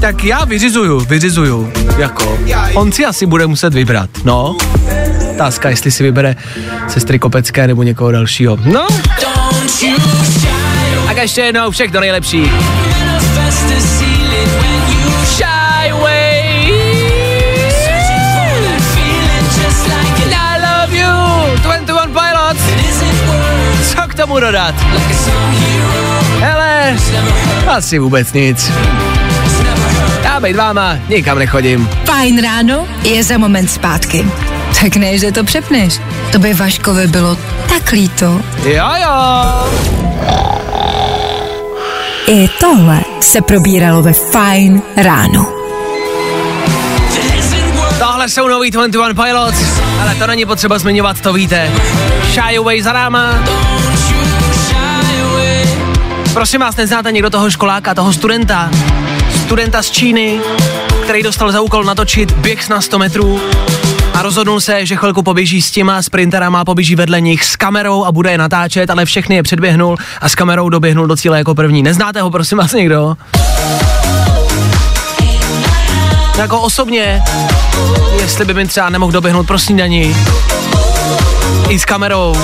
[0.00, 1.72] Tak já vyřizuju, vyřizuju.
[1.96, 2.38] Jako,
[2.74, 4.56] on si asi bude muset vybrat, no.
[5.34, 6.36] Otázka, jestli si vybere
[6.88, 8.58] sestry Kopecké nebo někoho dalšího.
[8.64, 8.86] No.
[11.06, 12.50] Tak ještě jednou všechno nejlepší.
[24.20, 24.74] Tomu dodat?
[26.40, 26.96] Hele,
[27.66, 28.72] asi vůbec nic.
[30.22, 31.88] Já být váma nikam nechodím.
[32.04, 34.26] Fajn ráno je za moment zpátky.
[34.82, 36.00] Tak ne, že to přepneš.
[36.32, 37.36] To by Vaškovi bylo
[37.68, 38.40] tak líto.
[38.64, 39.10] Jo, jo.
[42.26, 45.46] I tohle se probíralo ve Fajn ráno.
[47.98, 51.70] Tohle jsou nový 21 Pilots, ale to není potřeba zmiňovat, to víte.
[52.32, 53.44] Shy Away za náma.
[56.32, 58.70] Prosím vás, neznáte někdo toho školáka, toho studenta?
[59.42, 60.40] Studenta z Číny,
[61.04, 63.40] který dostal za úkol natočit běh na 100 metrů
[64.14, 68.12] a rozhodnul se, že chvilku poběží s těma sprinterama, poběží vedle nich s kamerou a
[68.12, 71.82] bude je natáčet, ale všechny je předběhnul a s kamerou doběhnul do cíle jako první.
[71.82, 73.16] Neznáte ho, prosím vás, někdo?
[76.40, 77.22] Jako osobně,
[78.20, 80.16] jestli by mi třeba nemohl doběhnout pro snídaní,
[81.68, 82.34] i s kamerou.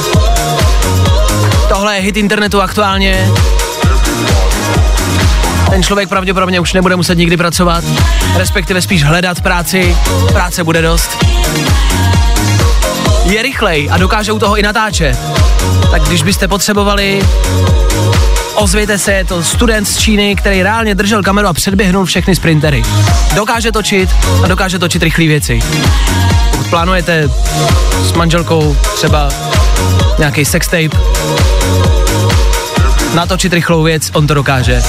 [1.68, 3.30] Tohle je hit internetu aktuálně.
[5.70, 7.84] Ten člověk pravděpodobně už nebude muset nikdy pracovat,
[8.36, 9.96] respektive spíš hledat práci.
[10.32, 11.24] Práce bude dost.
[13.24, 15.18] Je rychlej a dokáže u toho i natáčet.
[15.90, 17.22] Tak když byste potřebovali,
[18.56, 22.82] ozvěte se, je to student z Číny, který reálně držel kameru a předběhnul všechny sprintery.
[23.34, 24.10] Dokáže točit
[24.44, 25.60] a dokáže točit rychlé věci.
[26.50, 27.28] Pokud plánujete
[28.02, 29.28] s manželkou třeba
[30.18, 30.88] nějaký sextape,
[33.14, 34.82] natočit rychlou věc, on to dokáže.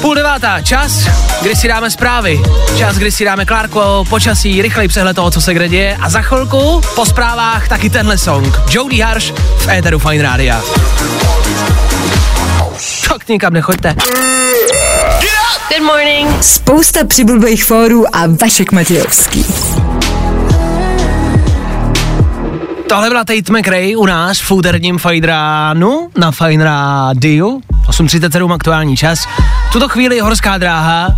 [0.00, 1.08] Půl devátá, čas,
[1.42, 2.42] kdy si dáme zprávy.
[2.78, 5.96] Čas, kdy si dáme Klárko, počasí, rychlej přehled toho, co se kde děje.
[6.00, 8.60] A za chvilku, po zprávách, taky tenhle song.
[8.70, 10.62] Jody Harsh v éteru Fine Rádia.
[13.08, 13.94] Tak nikam nechoďte.
[15.68, 16.44] Good morning.
[16.44, 19.46] Spousta přibulbých fórů a Vašek Matějovský.
[22.88, 27.60] Tohle byla Tate McRae u nás v úterním Fajdránu na Fine Rádiu.
[27.88, 29.18] 8.37 aktuální čas.
[29.68, 31.08] V tuto chvíli horská dráha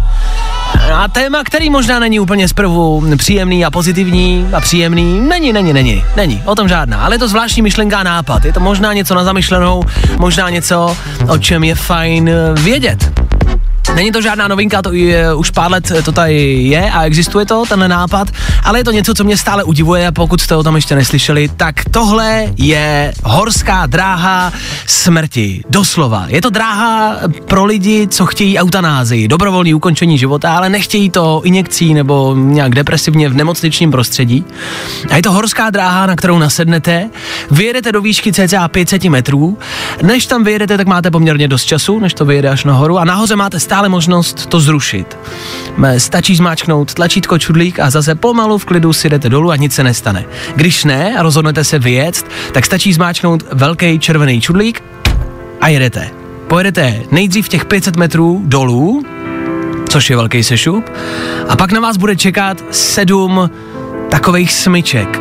[0.94, 6.04] a téma, který možná není úplně zprvu příjemný a pozitivní a příjemný, není, není, není,
[6.16, 9.14] není, o tom žádná, ale je to zvláštní myšlenka a nápad, je to možná něco
[9.14, 9.82] na zamyšlenou,
[10.18, 10.96] možná něco,
[11.28, 13.29] o čem je fajn vědět.
[13.94, 17.64] Není to žádná novinka, to je, už pár let to tady je a existuje to,
[17.68, 18.28] tenhle nápad,
[18.64, 21.74] ale je to něco, co mě stále udivuje pokud jste o tom ještě neslyšeli, tak
[21.90, 24.52] tohle je horská dráha
[24.86, 25.62] smrti.
[25.70, 26.24] Doslova.
[26.28, 31.94] Je to dráha pro lidi, co chtějí eutanázii, dobrovolný ukončení života, ale nechtějí to injekcí
[31.94, 34.44] nebo nějak depresivně v nemocničním prostředí.
[35.10, 37.10] A je to horská dráha, na kterou nasednete,
[37.50, 39.58] vyjedete do výšky cca 500 metrů,
[40.02, 43.36] než tam vyjedete, tak máte poměrně dost času, než to vyjede až nahoru a nahoře
[43.36, 45.18] máte stále možnost to zrušit.
[45.98, 49.84] Stačí zmáčknout tlačítko čudlík a zase pomalu v klidu si jdete dolů a nic se
[49.84, 50.24] nestane.
[50.56, 54.82] Když ne a rozhodnete se vyjet, tak stačí zmáčknout velký červený čudlík
[55.60, 56.10] a jedete.
[56.48, 59.04] Pojedete nejdřív těch 500 metrů dolů,
[59.88, 60.90] což je velký sešup,
[61.48, 63.50] a pak na vás bude čekat sedm
[64.10, 65.20] takových smyček.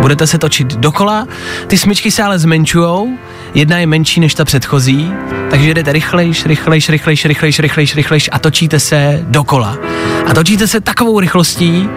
[0.00, 1.28] Budete se točit dokola,
[1.66, 3.18] ty smyčky se ale zmenšujou,
[3.56, 5.12] jedna je menší než ta předchozí,
[5.50, 9.78] takže jdete rychlejš, rychlejš, rychlejš, rychlejš, rychlejš, rychlejš a točíte se dokola.
[10.26, 11.88] A točíte se takovou rychlostí,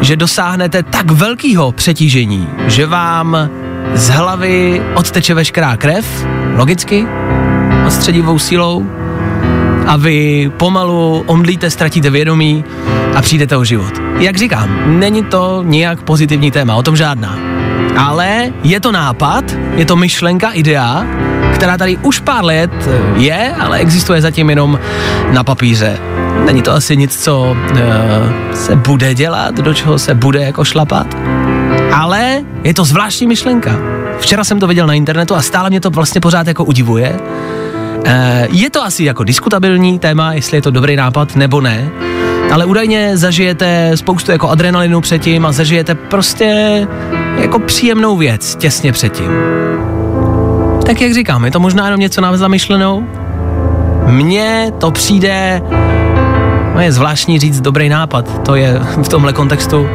[0.00, 3.50] že dosáhnete tak velkého přetížení, že vám
[3.94, 7.06] z hlavy odteče veškerá krev, logicky,
[7.86, 8.86] odstředivou sílou,
[9.86, 12.64] a vy pomalu omdlíte, ztratíte vědomí
[13.14, 13.92] a přijdete o život.
[14.18, 17.55] Jak říkám, není to nijak pozitivní téma, o tom žádná.
[17.96, 19.44] Ale je to nápad,
[19.74, 21.06] je to myšlenka, idea,
[21.54, 22.70] která tady už pár let
[23.16, 24.78] je, ale existuje zatím jenom
[25.32, 25.98] na papíře.
[26.44, 27.78] Není to asi nic, co uh,
[28.54, 31.06] se bude dělat, do čeho se bude jako šlapat,
[31.94, 33.76] ale je to zvláštní myšlenka.
[34.18, 37.16] Včera jsem to viděl na internetu a stále mě to vlastně pořád jako udivuje.
[38.04, 41.90] Eh, je to asi jako diskutabilní téma, jestli je to dobrý nápad nebo ne,
[42.52, 46.86] ale údajně zažijete spoustu jako adrenalinu předtím a zažijete prostě
[47.38, 49.30] jako příjemnou věc těsně předtím.
[50.86, 53.06] Tak jak říkám, je to možná jenom něco na zamyšlenou?
[54.06, 55.62] Mně to přijde,
[56.74, 59.88] no je zvláštní říct dobrý nápad, to je v tomhle kontextu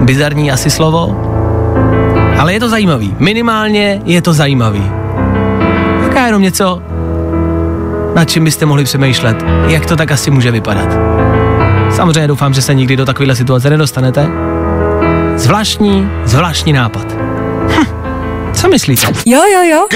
[0.00, 1.16] bizarní asi slovo,
[2.38, 4.90] ale je to zajímavý, minimálně je to zajímavý.
[6.02, 6.82] Jaká jenom něco,
[8.14, 10.88] nad čím byste mohli přemýšlet, jak to tak asi může vypadat.
[11.90, 14.47] Samozřejmě doufám, že se nikdy do takovéhle situace nedostanete.
[15.38, 17.06] Zvláštní, zvláštní nápad.
[17.68, 17.86] Hm,
[18.54, 19.06] co myslíte?
[19.26, 19.86] Jo, jo, jo.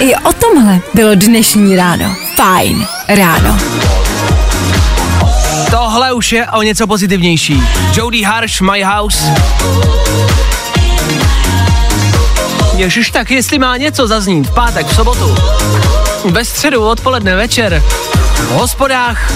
[0.00, 2.16] I o tomhle bylo dnešní ráno.
[2.36, 3.58] Fajn ráno.
[5.70, 7.62] Tohle už je o něco pozitivnější.
[7.94, 9.34] Jody Harsh, My House.
[12.76, 15.34] Ježiš, tak jestli má něco zaznít v pátek, v sobotu,
[16.24, 17.82] ve středu, odpoledne, večer,
[18.34, 19.32] v hospodách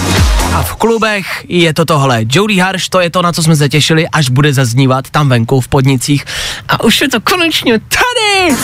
[0.53, 2.21] a v klubech je to tohle.
[2.29, 5.61] Jody Harsh, to je to, na co jsme se těšili, až bude zaznívat tam venku
[5.61, 6.25] v podnicích.
[6.69, 8.55] A už je to konečně tady!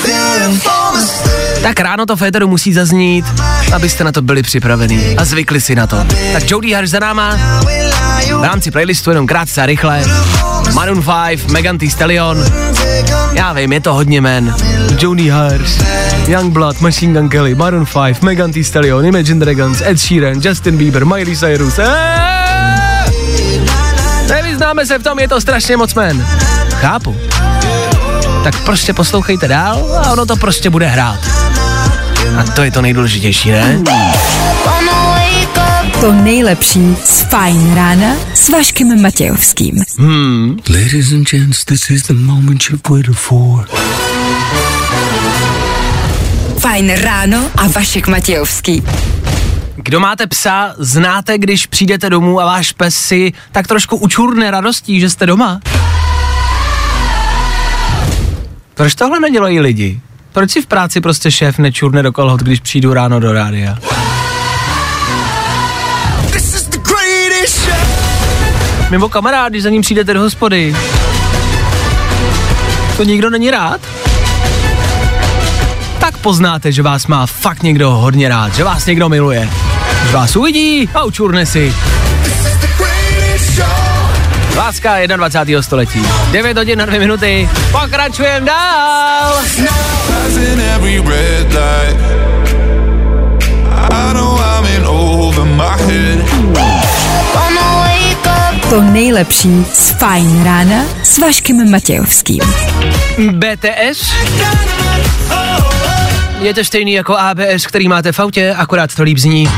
[1.61, 3.25] Tak ráno to Féteru musí zaznít,
[3.75, 6.05] abyste na to byli připraveni a zvykli si na to.
[6.33, 7.37] Tak Jody Harsh za náma,
[8.39, 10.03] v rámci playlistu jenom krátce a rychle.
[10.73, 12.45] Maroon 5, Megan Thee Stallion,
[13.35, 14.55] já vím, je to hodně men.
[14.99, 15.81] Jody Harsh,
[16.27, 21.05] Youngblood, Machine Gun Kelly, Maroon 5, Megan Thee Stallion, Imagine Dragons, Ed Sheeran, Justin Bieber,
[21.05, 21.79] Miley Cyrus.
[24.29, 26.27] Nevyznáme se v tom, je to strašně moc men.
[26.69, 27.15] Chápu.
[28.43, 31.19] Tak prostě poslouchejte dál a ono to prostě bude hrát.
[32.39, 33.79] A to je to nejdůležitější, ne?
[36.01, 39.83] To nejlepší z Fajn rána s Vaškem Matějovským.
[39.97, 40.59] Hmm.
[40.69, 43.67] Ladies and gents, this is the moment you've waited for.
[46.59, 48.83] Fajn ráno a Vašek Matějovský.
[49.75, 54.99] Kdo máte psa, znáte, když přijdete domů a váš pes si tak trošku učurne radostí,
[54.99, 55.59] že jste doma?
[58.73, 59.99] Proč tohle nedělají lidi?
[60.33, 63.77] Proč si v práci prostě šéf nečurne do kolhot, když přijdu ráno do rádia?
[68.89, 70.75] Mimo kamarád, když za ním přijdete do hospody.
[72.97, 73.81] To nikdo není rád?
[75.99, 79.49] Tak poznáte, že vás má fakt někdo hodně rád, že vás někdo miluje.
[80.01, 81.73] Když vás uvidí a učurne si.
[84.55, 85.61] Láska 21.
[85.61, 86.01] století.
[86.31, 87.49] 9 hodin na 2 minuty.
[87.71, 89.35] Pokračujeme dál.
[98.75, 102.41] To nejlepší z Fajn rána s Vaškem Matějovským.
[103.31, 104.13] BTS?
[106.39, 109.49] Je to stejný jako ABS, který máte v autě, akorát to líp zní.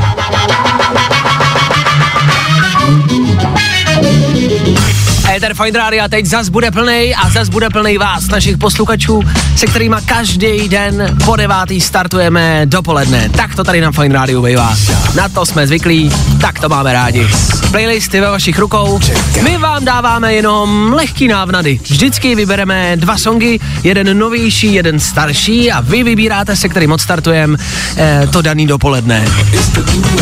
[5.37, 9.21] Ether Fine Radio teď zas bude plnej a zas bude plnej vás, našich posluchačů,
[9.55, 13.29] se kterými každý den po devátý startujeme dopoledne.
[13.29, 14.75] Tak to tady na Fine Radio bývá.
[15.15, 16.11] Na to jsme zvyklí,
[16.41, 17.27] tak to máme rádi.
[17.71, 18.99] Playlisty ve vašich rukou.
[19.43, 21.79] My vám dáváme jenom lehký návnady.
[21.83, 27.57] Vždycky vybereme dva songy, jeden novější, jeden starší a vy vybíráte se, kterým odstartujeme
[27.97, 29.25] eh, to daný dopoledne.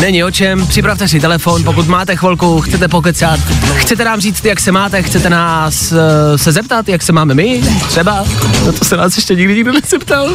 [0.00, 3.40] Není o čem, připravte si telefon, pokud máte chvilku, chcete pokecat,
[3.74, 5.98] chcete nám říct, jak se máte, chcete nás uh,
[6.36, 8.24] se zeptat, jak se máme my, třeba,
[8.66, 10.30] no to se nás ještě nikdy nikdo nezeptal.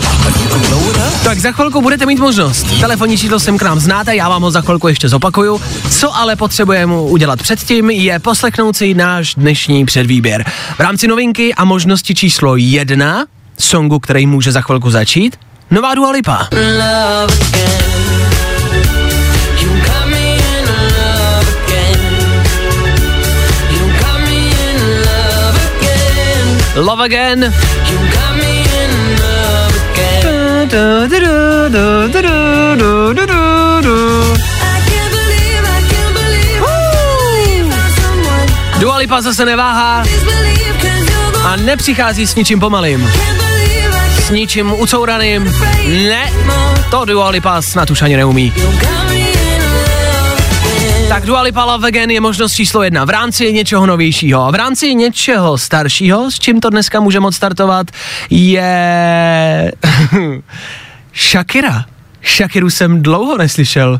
[1.23, 2.67] Tak za chvilku budete mít možnost.
[2.79, 5.61] Telefonní číslo sem k nám znáte, já vám ho za chvilku ještě zopakuju.
[5.89, 10.45] Co ale potřebujeme udělat předtím, je poslechnout si náš dnešní předvýběr.
[10.75, 13.25] V rámci novinky a možnosti číslo jedna,
[13.59, 15.37] songu, který může za chvilku začít,
[15.71, 16.47] nová Dua Lipa.
[16.51, 18.20] Love Again.
[38.79, 40.03] Dua Lipa zase neváhá
[41.43, 43.11] a nepřichází s ničím pomalým.
[44.21, 45.53] S ničím ucouraným.
[45.87, 46.31] Ne,
[46.91, 48.53] to Dua Lipa snad už ani neumí.
[51.11, 54.45] Tak Dua Lipa Love Again je možnost číslo jedna v rámci něčeho novějšího.
[54.45, 57.87] A v rámci něčeho staršího, s čím to dneska můžeme odstartovat,
[58.29, 59.71] je...
[61.15, 61.85] Shakira.
[62.37, 63.99] Shakiru jsem dlouho neslyšel.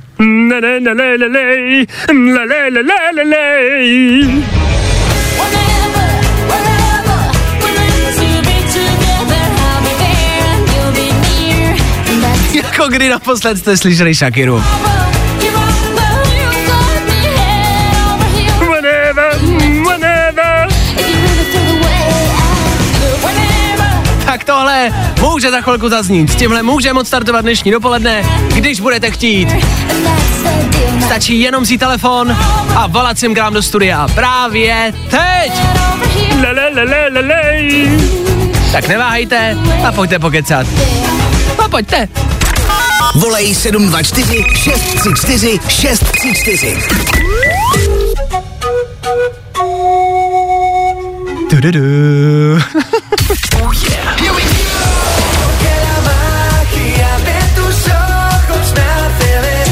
[12.53, 14.63] Jako kdy naposled jste slyšeli Shakiru?
[25.21, 26.31] Může za chvilku zaznít.
[26.31, 29.49] S tímhle může moc startovat dnešní dopoledne, když budete chtít.
[31.05, 32.37] Stačí jenom si telefon
[32.75, 35.51] a volat sem k nám do studia právě teď.
[36.41, 37.41] Le, le, le, le, le, le.
[38.71, 39.57] Tak neváhejte
[39.87, 40.67] a pojďte pokecat.
[41.65, 42.07] A pojďte.
[43.15, 46.77] Volej 724 634 634.
[51.49, 51.81] Du-du-du.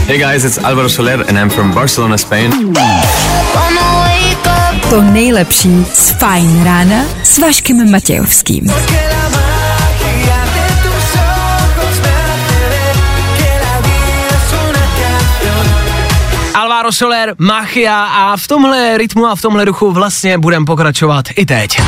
[0.10, 2.74] Hey guys, it's Alvaro Soler and I'm from Barcelona, Spain.
[4.89, 8.64] To nejlepší z Fajn rána s Vaškem Matějovským.
[16.53, 21.45] Alvaro Soler, Machia a v tomhle rytmu a v tomhle duchu vlastně budeme pokračovat i
[21.45, 21.82] teď.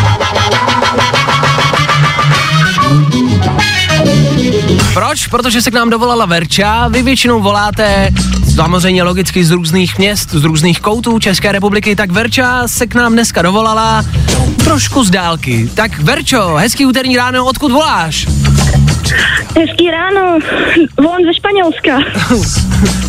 [4.93, 5.27] Proč?
[5.27, 8.09] Protože se k nám dovolala Verča, vy většinou voláte
[8.55, 13.13] samozřejmě logicky z různých měst, z různých koutů České republiky, tak Verča se k nám
[13.13, 14.05] dneska dovolala
[14.63, 15.69] trošku z dálky.
[15.73, 18.27] Tak Verčo, hezký úterní ráno, odkud voláš?
[19.59, 20.39] Hezký ráno,
[20.97, 21.99] von ze Španělska.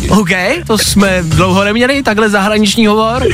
[0.19, 0.29] OK,
[0.67, 3.27] to jsme dlouho neměli, takhle zahraniční hovor.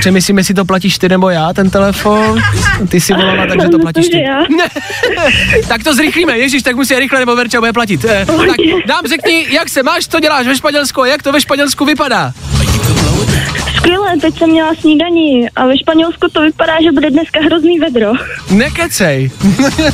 [0.00, 2.42] Přemyslím, jestli to platíš ty nebo já, ten telefon.
[2.88, 4.24] Ty si volala, takže to platíš ty.
[5.68, 8.04] tak to zrychlíme, ježiš, tak musí rychle, nebo Verča bude platit.
[8.04, 8.56] Eh, tak
[8.86, 12.32] nám řekni, jak se máš, co děláš ve Španělsku, a jak to ve Španělsku vypadá?
[13.88, 18.12] Skvěle, teď jsem měla snídaní a ve Španělsku to vypadá, že bude dneska hrozný vedro.
[18.50, 19.30] Nekecej.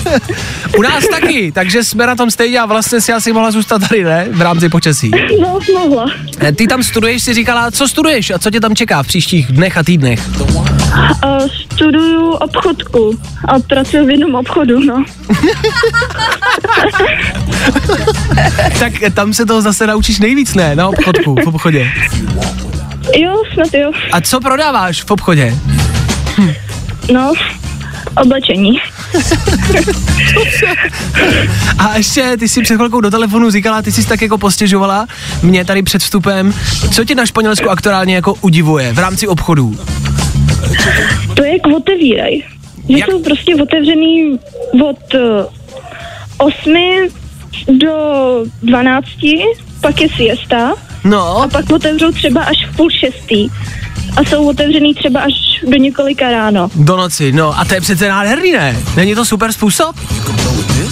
[0.79, 4.05] U nás taky, takže jsme na tom stejně a vlastně si asi mohla zůstat tady,
[4.05, 4.29] ne?
[4.31, 5.11] V rámci počasí.
[5.41, 6.07] No, mohla.
[6.39, 9.53] Eh, Ty tam studuješ, si říkala, co studuješ a co tě tam čeká v příštích
[9.53, 10.21] dnech a týdnech?
[10.29, 13.19] Uh, studuju obchodku
[13.49, 15.05] a pracuji v jednom obchodu, no.
[18.79, 20.77] tak tam se toho zase naučíš nejvíc, ne?
[20.77, 21.91] Na obchodku, v obchodě.
[23.13, 23.93] Jo, snad jo.
[24.13, 25.55] A co prodáváš v obchodě?
[27.13, 27.33] No,
[28.23, 28.79] oblečení.
[31.79, 35.07] A ještě ty si před chvilkou do telefonu říkala, ty jsi tak jako postěžovala
[35.43, 36.55] mě tady před vstupem.
[36.93, 39.79] Co tě na Španělsku aktuálně jako udivuje v rámci obchodů?
[41.35, 42.45] To je jak otevírej.
[42.89, 44.39] Že jsou prostě otevřený
[44.85, 45.21] od uh,
[46.39, 46.75] 8
[47.69, 47.95] do
[48.63, 49.07] 12,
[49.81, 50.73] pak je siesta.
[51.05, 51.37] No.
[51.43, 53.49] A pak otevřou třeba až v půl šestý.
[54.17, 55.33] A jsou otevřený třeba až
[55.69, 56.69] do několika ráno.
[56.75, 58.77] Do noci, no a to je přece nádherný, ne?
[58.97, 59.97] Není to super způsob?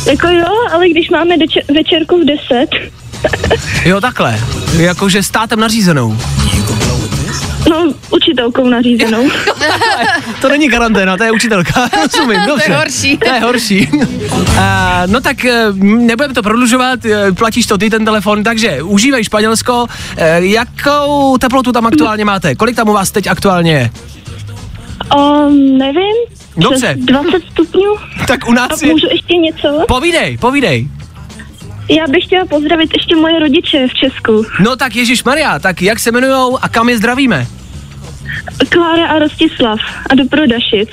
[0.07, 2.67] Jako jo, ale když máme deče- večerku v 10,
[3.85, 4.41] Jo, takhle.
[4.77, 6.19] Jakože státem nařízenou.
[7.71, 9.31] No učitelkou nařízenou.
[10.41, 11.89] To není karanténa, to je učitelka.
[12.03, 12.75] Rozumím, To je dobře.
[12.75, 13.17] horší.
[13.19, 13.89] To je horší.
[14.53, 14.59] Uh,
[15.07, 19.83] no tak uh, nebudeme to prodlužovat, uh, platíš to ty ten telefon, takže užívej Španělsko.
[19.83, 19.89] Uh,
[20.39, 22.55] jakou teplotu tam aktuálně máte?
[22.55, 23.91] Kolik tam u vás teď aktuálně je?
[25.17, 26.15] Um, nevím.
[26.57, 26.95] Dobře.
[26.95, 27.97] Přes 20 stupňů.
[28.27, 28.93] Tak u nás A je...
[28.93, 29.85] můžu ještě něco?
[29.89, 30.89] Povídej, povídej.
[31.89, 34.47] Já bych chtěla pozdravit ještě moje rodiče v Česku.
[34.61, 37.47] No tak Ježíš Maria, tak jak se jmenujou a kam je zdravíme?
[38.69, 39.79] Klára a Rostislav
[40.11, 40.89] a do Prodašic.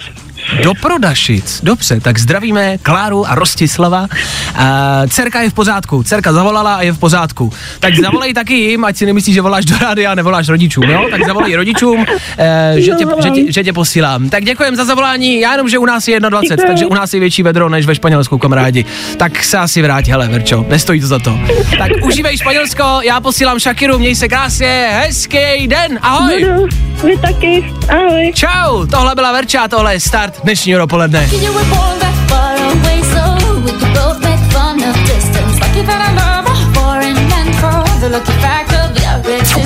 [0.63, 1.59] Do Prodašic.
[1.63, 4.07] Dobře, tak zdravíme Kláru a Rostislava.
[4.55, 6.03] A dcerka je v pořádku.
[6.03, 7.53] Dcerka zavolala a je v pořádku.
[7.79, 11.07] Tak zavolej taky jim, ať si nemyslíš, že voláš do rádia a nevoláš rodičům, jo?
[11.11, 12.05] Tak zavolej rodičům,
[12.37, 14.29] eh, že, tě, že, tě, že tě posílám.
[14.29, 15.39] Tak děkujem za zavolání.
[15.39, 16.67] Já jenom, že u nás je 21, Děkuji.
[16.67, 18.85] takže u nás je větší vedro než ve Španělsku, kamarádi.
[19.17, 21.39] Tak se asi vrát, hele, Verčo, nestojí to za to.
[21.77, 26.45] Tak užívej Španělsko, já posílám Shakiru, měj se krásně, hezký den, ahoj.
[26.45, 26.67] Budu,
[27.03, 28.31] vy taky, ahoj.
[28.35, 31.29] Čau, tohle byla Verča, tohle je start dnešního dopoledne.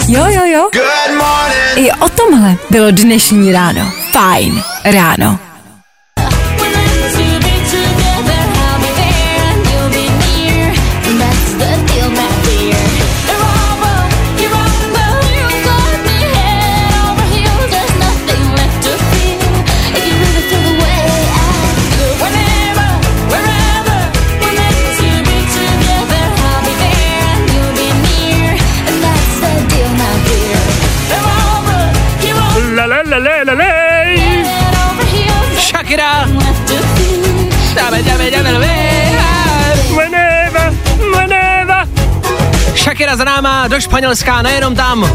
[0.08, 0.70] Jo, jo, jo.
[1.76, 3.92] I o tomhle bylo dnešní ráno.
[4.12, 5.40] Fajn ráno.
[43.04, 45.12] Shakira za náma do Španělska, nejenom tam.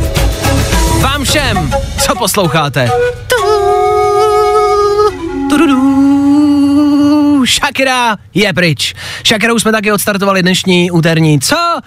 [1.01, 2.91] Vám všem, co posloucháte?
[7.47, 8.95] Shakira je pryč.
[9.27, 11.81] Shakirou jsme taky odstartovali dnešní úterní, co?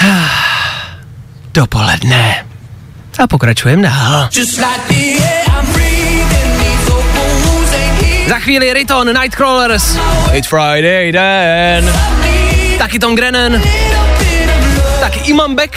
[1.54, 2.46] Dopoledne.
[3.18, 4.28] A pokračujeme dál.
[8.28, 9.98] Za chvíli Riton, Nightcrawlers.
[10.32, 11.92] It's Friday then.
[12.78, 13.62] Taky Tom Grennan.
[15.04, 15.76] Taky Imam Beck.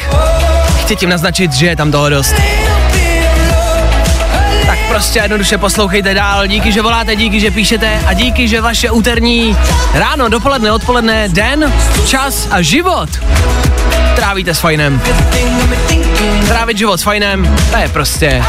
[0.81, 2.35] Chci tím naznačit, že je tam toho dost.
[4.65, 6.47] Tak prostě jednoduše poslouchejte dál.
[6.47, 9.57] Díky, že voláte, díky, že píšete a díky, že vaše úterní
[9.93, 11.73] ráno, dopoledne, odpoledne, den,
[12.05, 13.09] čas a život
[14.15, 15.01] trávíte s fajnem.
[16.47, 18.43] Trávit život s fajnem, to je prostě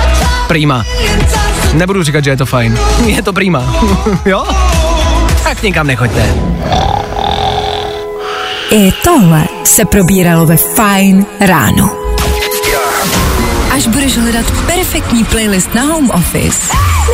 [0.47, 0.85] prima.
[1.73, 2.79] Nebudu říkat, že je to fajn.
[3.07, 3.75] Je to prima.
[4.25, 4.45] jo?
[5.43, 6.35] Tak nikam nechoďte.
[8.71, 11.91] I tohle se probíralo ve Fine ráno.
[13.71, 16.61] Až budeš hledat perfektní playlist na home office,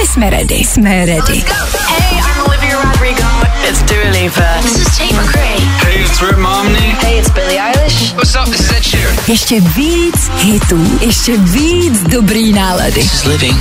[0.01, 0.55] my jsme ready.
[0.55, 1.43] Jsme ready.
[1.89, 2.14] Hey.
[3.95, 4.61] Dua Lipa.
[4.63, 5.59] This is Tate McRae.
[5.87, 6.99] Hey, it's Rip Momney.
[7.03, 8.15] Hey, it's Billie Eilish.
[8.17, 9.15] What's up, this is Ed Sheeran.
[9.29, 13.09] Ještě víc hitů, ještě víc dobrý nálady.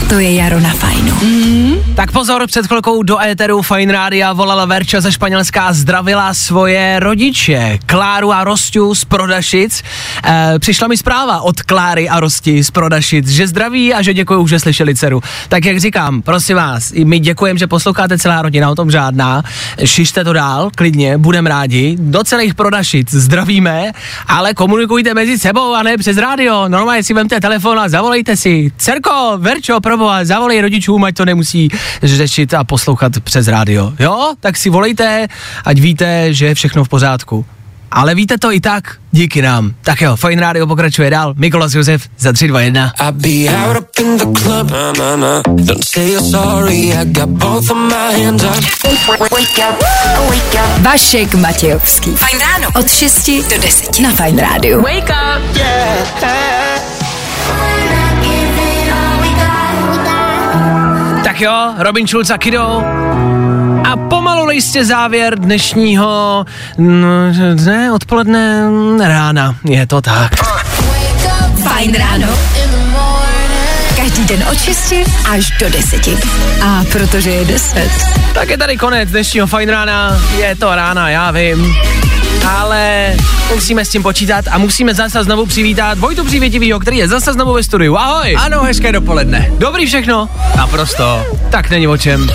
[0.10, 1.16] To je Jaro na Fajnu.
[1.22, 1.76] Mm.
[1.96, 7.00] Tak pozor, před chvilkou do éteru Fine Rádia volala Verča ze Španělska a zdravila svoje
[7.00, 9.84] rodiče, Kláru a Rostu z Prodašic.
[10.26, 14.48] E, přišla mi zpráva od Kláry a Rosti z Prodašic, že zdraví a že děkuju,
[14.48, 15.22] že slyšeli dceru.
[15.50, 19.44] Tak jak říkám, prosím vás, i my děkujeme, že posloucháte celá rodina, o tom žádná.
[19.84, 21.96] Šište to dál, klidně, budeme rádi.
[22.00, 23.92] Do celých Prodašic zdravíme,
[24.28, 26.68] ale komunikujte mezi sebou a ne přes rádio.
[26.68, 28.72] Normálně si vemte telefon a zavolejte si.
[28.78, 31.70] Cerko, Verčo, proboha, zavolej rodičům, ať to nemusí
[32.04, 33.94] řešit a poslouchat přes rádio.
[34.00, 34.34] Jo?
[34.40, 35.28] Tak si volejte,
[35.66, 37.46] ať víte, že je všechno v pořádku.
[37.94, 39.74] Ale víte to i tak, díky nám.
[39.84, 41.34] Tak jo, Fine Radio pokračuje dál.
[41.38, 42.92] Mikolas Josef za 3, 2, 1.
[43.00, 45.42] I be out up in the club, na na na.
[45.42, 48.64] Don't say you're sorry, I got both of my hands up.
[50.82, 52.12] Vašek Matějovský.
[52.16, 52.68] Fajn ráno.
[52.76, 54.82] Od 6 do 10 na Fajn rádiu.
[54.82, 55.58] Wake up.
[61.24, 62.84] Tak jo, Robin Schulz a Kido.
[63.84, 63.96] A
[64.54, 66.46] jistě závěr dnešního
[66.80, 68.64] n- ne, odpoledne
[69.00, 69.56] rána.
[69.66, 70.32] Je to tak.
[71.64, 72.28] Fajn ráno.
[73.98, 74.94] Každý den od 6
[75.32, 76.08] až do 10.
[76.66, 77.92] A protože je 10.
[78.34, 80.18] Tak je tady konec dnešního fajn rána.
[80.38, 81.76] Je to rána, já vím.
[82.58, 83.14] Ale
[83.56, 87.54] musíme s tím počítat a musíme zase znovu přivítat Vojtu Přívětivýho, který je zase znovu
[87.54, 87.98] ve studiu.
[87.98, 88.36] Ahoj!
[88.40, 89.50] Ano, hezké dopoledne.
[89.58, 90.30] Dobrý všechno?
[90.58, 91.26] Naprosto.
[91.50, 92.30] Tak není o čem.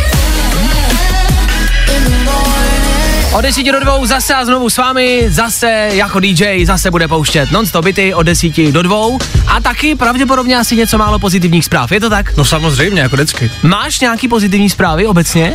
[3.38, 7.50] Od 10 do 2 zase a znovu s vámi, zase jako DJ, zase bude pouštět
[7.50, 8.96] non-stop byty od 10 do 2
[9.46, 12.36] a taky pravděpodobně asi něco málo pozitivních zpráv, je to tak?
[12.36, 13.50] No samozřejmě, jako vždycky.
[13.62, 15.54] Máš nějaký pozitivní zprávy obecně?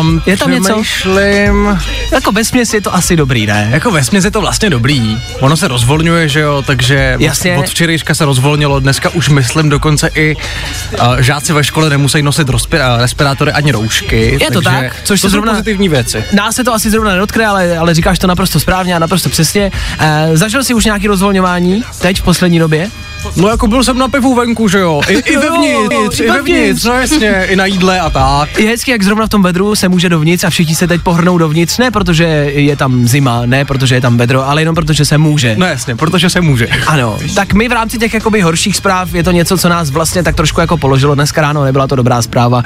[0.00, 0.68] Um, Je tam něco?
[0.68, 1.78] Přemýšlím,
[2.12, 3.68] Jako bez je to asi dobrý, ne?
[3.72, 5.18] jako ve směs je to vlastně dobrý.
[5.40, 7.56] Ono se rozvolňuje, že jo, takže Jasně.
[7.56, 12.48] Od, včerejška se rozvolnilo, dneska už myslím dokonce i uh, žáci ve škole nemusí nosit
[12.96, 14.38] respirátory ani roušky.
[14.40, 16.24] Je to tak, což to zrovna- pozitivní věci.
[16.32, 19.70] Nás se to asi zrovna nedotkne, ale, ale říkáš to naprosto správně a naprosto přesně.
[19.98, 22.90] E, zažil jsi už nějaký rozvolňování teď v poslední době?
[23.36, 26.84] No jako byl jsem na pivu venku, že jo, i, i vevnitř, i vevnitř.
[26.84, 28.58] no jasně, i na jídle a tak.
[28.58, 31.38] Je hezky, jak zrovna v tom vedru se může dovnitř a všichni se teď pohrnou
[31.38, 35.18] dovnitř, ne protože je tam zima, ne protože je tam vedro, ale jenom protože se
[35.18, 35.56] může.
[35.58, 36.66] No jasně, protože se může.
[36.86, 40.22] Ano, tak my v rámci těch jakoby horších zpráv je to něco, co nás vlastně
[40.22, 42.62] tak trošku jako položilo dneska ráno, nebyla to dobrá zpráva.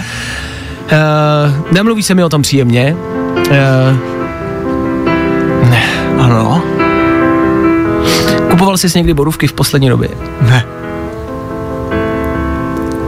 [0.87, 2.97] Uh, nemluví se mi o tom příjemně.
[3.37, 4.26] Uh,
[6.19, 6.63] ano.
[8.51, 10.09] Kupoval jsi někdy borůvky v poslední době?
[10.41, 10.65] Ne.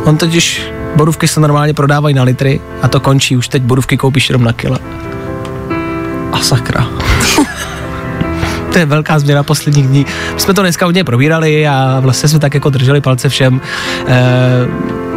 [0.05, 0.62] On totiž,
[0.96, 4.53] borůvky se normálně prodávají na litry a to končí, už teď borůvky koupíš jenom na
[4.53, 4.78] kila.
[6.32, 6.86] A sakra.
[8.72, 10.07] To je velká změna posledních dní.
[10.34, 13.61] My jsme to dneska hodně probírali a vlastně jsme tak jako drželi palce všem.
[14.07, 14.20] E,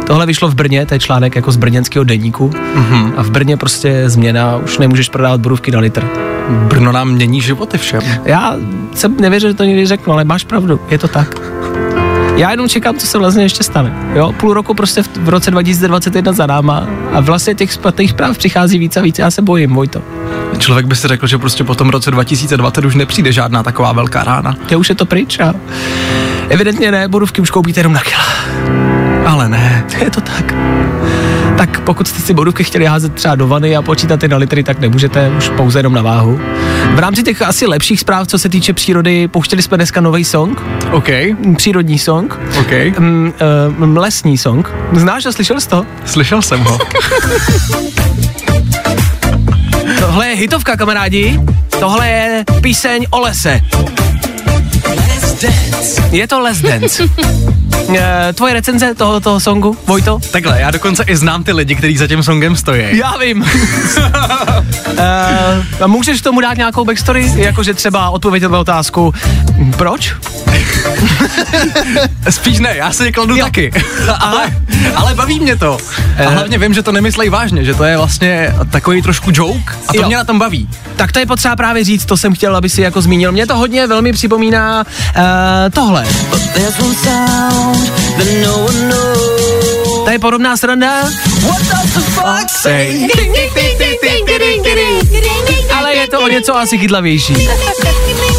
[0.06, 3.12] tohle vyšlo v Brně, to je článek jako z brněnského deníku Mhm.
[3.16, 6.04] a v Brně prostě změna, už nemůžeš prodávat borůvky na litr.
[6.48, 8.00] Brno nám mění životy všem.
[8.24, 8.56] Já
[8.94, 11.36] jsem nevěřil, že to někdy řeknu, ale máš pravdu, je to tak.
[12.36, 13.92] Já jenom čekám, co se vlastně ještě stane.
[14.14, 18.38] Jo, půl roku prostě v, v roce 2021 za náma a vlastně těch špatných zpráv
[18.38, 19.18] přichází víc a víc.
[19.18, 20.02] Já se bojím, Vojto.
[20.58, 24.24] Člověk by si řekl, že prostě po tom roce 2020 už nepřijde žádná taková velká
[24.24, 24.56] rána.
[24.70, 25.54] Je už je to pryč a
[26.48, 28.24] evidentně ne, borůvky už koupíte jenom na kila.
[29.26, 29.86] Ale ne.
[30.04, 30.54] Je to tak.
[31.66, 34.62] Tak pokud jste si bodovky chtěli házet třeba do vany a počítat je na litry,
[34.62, 36.40] tak nemůžete, už pouze jenom na váhu.
[36.94, 40.62] V rámci těch asi lepších zpráv, co se týče přírody, pouštěli jsme dneska nový song.
[40.90, 41.08] OK.
[41.56, 42.38] Přírodní song.
[42.60, 42.98] OK.
[42.98, 43.32] Mm,
[43.80, 44.70] uh, lesní song.
[44.92, 45.86] Znáš a slyšel jsi to?
[46.04, 46.78] Slyšel jsem ho.
[49.98, 51.40] Tohle je hitovka, kamarádi.
[51.80, 53.60] Tohle je píseň o lese.
[56.12, 57.02] Je to Les Dance.
[57.88, 60.18] Eh, Tvoje recenze tohoto songu, Vojto?
[60.30, 62.98] Takhle, já dokonce i znám ty lidi, kteří za tím songem stojí.
[62.98, 63.42] Já vím.
[65.80, 67.32] uh, můžeš tomu dát nějakou backstory?
[67.36, 69.14] Jakože třeba odpovědět na otázku,
[69.76, 70.14] proč?
[72.30, 73.44] Spíš ne, já si je kladu jo.
[73.44, 73.70] taky.
[74.18, 74.56] ale,
[74.94, 75.78] ale baví mě to.
[76.26, 79.92] A hlavně vím, že to nemyslej vážně, že to je vlastně takový trošku joke a
[79.92, 80.06] to Jo.
[80.06, 80.68] mě na tom baví.
[80.96, 83.32] Tak to je potřeba právě říct, to jsem chtěl, aby si jako zmínil.
[83.32, 84.84] Mě to hodně velmi připomíná
[85.16, 85.22] uh,
[85.74, 86.06] tohle.
[90.04, 91.02] To je podobná sranda.
[92.48, 93.08] Say.
[95.74, 97.48] Ale je to o něco asi chytlavější.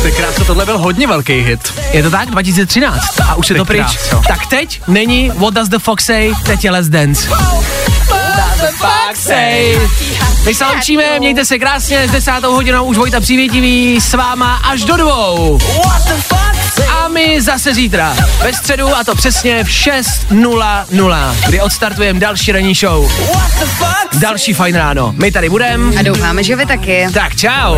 [0.04, 1.74] Ty krása, tohle byl hodně velký hit.
[1.92, 2.32] Je to tak?
[2.32, 3.22] 2013.
[3.30, 3.98] A už je to pryč.
[3.98, 4.22] kráso.
[4.28, 7.30] Tak teď není What Does the Fox Say, teď je Let's Dance.
[9.16, 9.80] Say.
[10.46, 14.84] My se loučíme, mějte se krásně, s desátou hodinou už Vojta Přivětivý s váma až
[14.84, 15.60] do dvou.
[16.90, 22.74] A my zase zítra, ve středu a to přesně v 6.00, kdy odstartujeme další ranní
[22.76, 23.12] show.
[24.20, 25.14] Další fajn ráno.
[25.18, 26.00] My tady budeme.
[26.00, 27.08] A doufáme, že vy taky.
[27.14, 27.78] Tak čau.